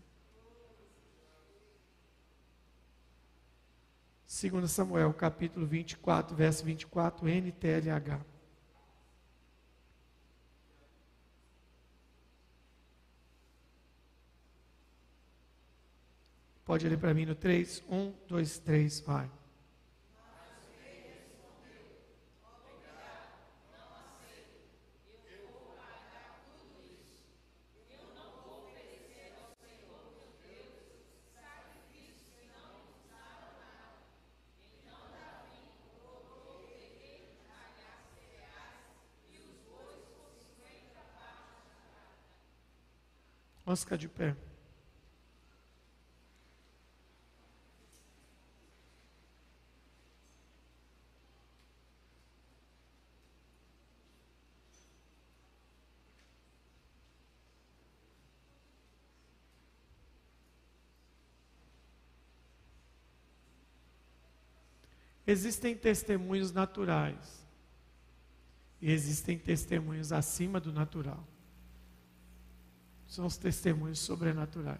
[4.27, 8.23] 2 Samuel, capítulo 24, verso 24, NTLH.
[16.63, 17.83] Pode ler para mim no 3?
[17.89, 19.38] 1, 2, 3, vai.
[43.69, 44.35] Vamos ficar de pé.
[65.27, 67.47] Existem testemunhos naturais
[68.81, 71.23] e existem testemunhos acima do natural.
[73.09, 74.79] São os testemunhos sobrenaturais.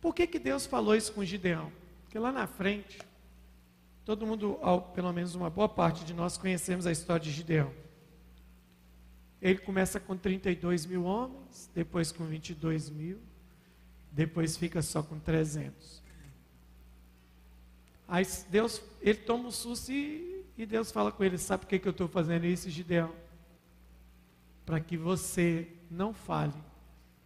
[0.00, 1.70] Por que, que Deus falou isso com Gideão?
[2.04, 3.00] Porque lá na frente,
[4.04, 4.58] todo mundo,
[4.94, 7.72] pelo menos uma boa parte de nós, conhecemos a história de Gideão.
[9.40, 13.18] Ele começa com 32 mil homens, depois com 22 mil,
[14.12, 16.00] depois fica só com 300.
[18.06, 21.80] Aí Deus, ele toma um susto e, e Deus fala com ele: Sabe por que,
[21.80, 23.12] que eu estou fazendo isso, Gideão?
[24.64, 26.54] Para que você não fale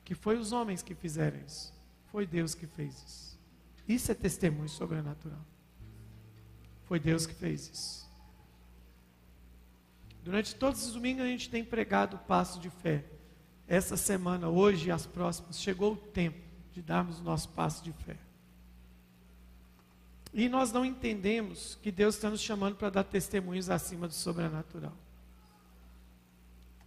[0.05, 1.73] que foi os homens que fizeram isso,
[2.13, 3.39] foi Deus que fez isso.
[3.89, 5.45] Isso é testemunho sobrenatural.
[6.85, 8.07] Foi Deus que fez isso.
[10.23, 13.05] Durante todos os domingos a gente tem pregado o passo de fé.
[13.69, 16.39] Essa semana, hoje e as próximas, chegou o tempo
[16.73, 18.17] de darmos o nosso passo de fé.
[20.33, 24.97] E nós não entendemos que Deus está nos chamando para dar testemunhos acima do sobrenatural.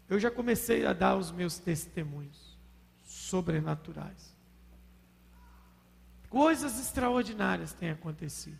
[0.09, 2.57] Eu já comecei a dar os meus testemunhos
[3.05, 4.35] sobrenaturais.
[6.29, 8.57] Coisas extraordinárias têm acontecido.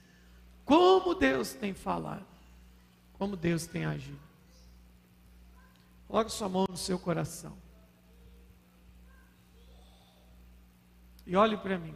[0.64, 2.26] Como Deus tem falado.
[3.14, 4.20] Como Deus tem agido.
[6.08, 7.58] Coloque sua mão no seu coração.
[11.26, 11.96] E olhe para mim.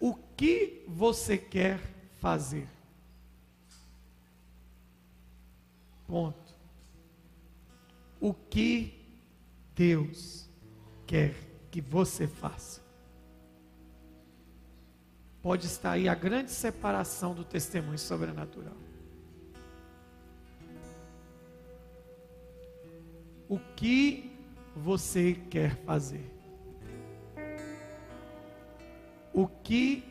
[0.00, 1.80] O que você quer
[2.20, 2.68] fazer?
[6.06, 6.47] Ponto.
[8.20, 8.94] O que
[9.74, 10.48] Deus
[11.06, 11.34] quer
[11.70, 12.80] que você faça?
[15.40, 18.76] Pode estar aí a grande separação do testemunho sobrenatural.
[23.48, 24.36] O que
[24.74, 26.38] você quer fazer?
[29.38, 30.02] o que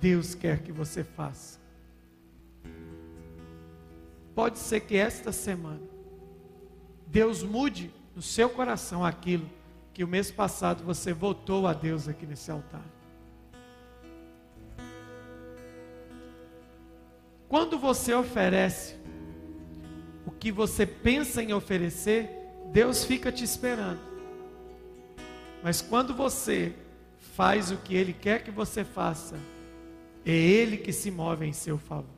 [0.00, 1.60] Deus quer que você faça.
[4.34, 5.95] Pode ser que esta semana
[7.06, 9.48] Deus mude no seu coração aquilo
[9.94, 12.84] que o mês passado você votou a Deus aqui nesse altar.
[17.48, 18.96] Quando você oferece
[20.26, 22.28] o que você pensa em oferecer,
[22.72, 24.00] Deus fica te esperando.
[25.62, 26.74] Mas quando você
[27.34, 29.38] faz o que Ele quer que você faça,
[30.24, 32.15] é Ele que se move em seu favor.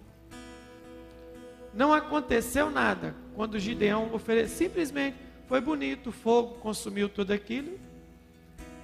[1.78, 5.16] Não aconteceu nada quando Gideão ofereceu, simplesmente
[5.46, 7.78] foi bonito, o fogo consumiu tudo aquilo,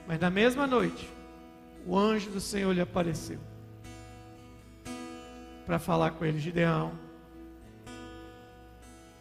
[0.07, 1.11] mas na mesma noite,
[1.84, 3.40] o anjo do Senhor lhe apareceu
[5.66, 6.97] para falar com ele: Gideão,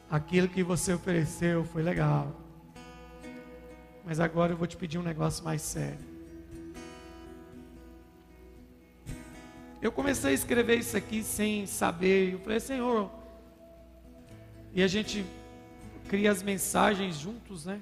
[0.07, 2.31] aquilo que você ofereceu foi legal,
[4.05, 6.13] mas agora eu vou te pedir um negócio mais sério.
[9.81, 12.33] Eu comecei a escrever isso aqui sem saber.
[12.33, 13.22] Eu falei, Senhor.
[14.73, 15.25] E a gente
[16.09, 17.79] cria as mensagens juntos, né?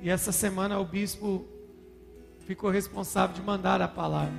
[0.00, 1.44] E essa semana o bispo
[2.46, 4.32] ficou responsável de mandar a palavra.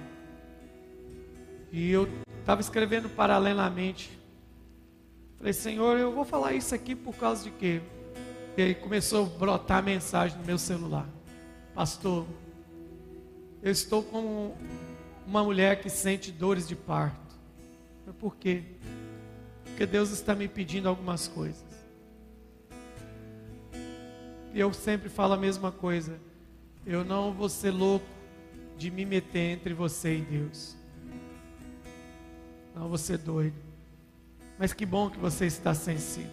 [1.71, 2.07] E eu
[2.39, 4.17] estava escrevendo paralelamente.
[5.37, 7.81] Falei, Senhor, eu vou falar isso aqui por causa de quê?
[8.57, 11.07] E aí começou a brotar a mensagem no meu celular.
[11.73, 12.25] Pastor,
[13.61, 14.55] eu estou com
[15.25, 17.35] uma mulher que sente dores de parto.
[18.05, 18.63] Mas por quê?
[19.81, 21.65] Porque Deus está me pedindo algumas coisas.
[24.53, 26.19] E eu sempre falo a mesma coisa.
[26.85, 28.05] Eu não vou ser louco
[28.77, 30.77] de me meter entre você e Deus.
[32.75, 33.55] Não vou ser doido.
[34.59, 36.29] Mas que bom que você está sensível.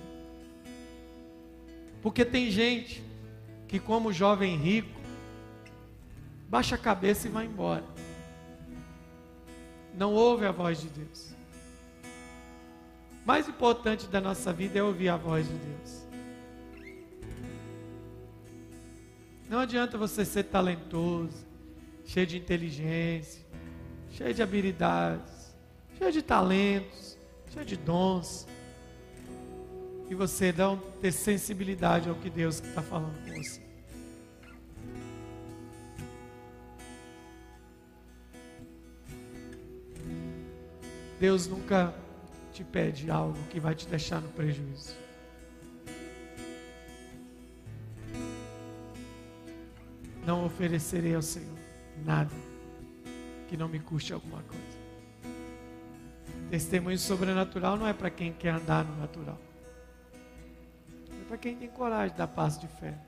[2.03, 3.03] Porque tem gente
[3.67, 5.01] que, como jovem rico,
[6.51, 7.85] baixa a cabeça e vai embora
[9.99, 11.28] não ouve a voz de Deus.
[13.29, 16.07] Mais importante da nossa vida é ouvir a voz de Deus.
[19.51, 21.47] Não adianta você ser talentoso,
[22.07, 23.45] cheio de inteligência,
[24.13, 25.55] cheio de habilidades,
[25.99, 27.19] cheio de talentos,
[27.53, 28.47] cheio de dons,
[30.09, 33.61] e você não ter sensibilidade ao que Deus está falando com você.
[41.21, 41.95] Deus nunca
[42.59, 44.93] te pede algo que vai te deixar no prejuízo.
[50.27, 51.57] Não oferecerei ao Senhor
[52.05, 52.35] nada
[53.47, 54.79] que não me custe alguma coisa.
[56.51, 59.39] Testemunho sobrenatural não é para quem quer andar no natural.
[61.13, 62.99] É para quem tem coragem da paz de fé.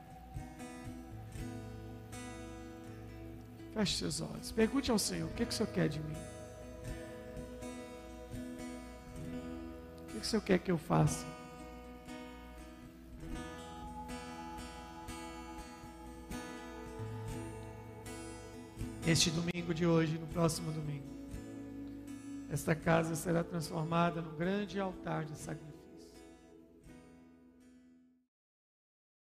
[3.74, 4.52] Feche seus olhos.
[4.52, 6.29] Pergunte ao Senhor: o que, que o Senhor quer de mim?
[10.20, 11.26] que o Senhor quer que eu faça?
[19.06, 21.06] Este domingo de hoje, no próximo domingo,
[22.52, 25.69] esta casa será transformada num grande altar de sacrifício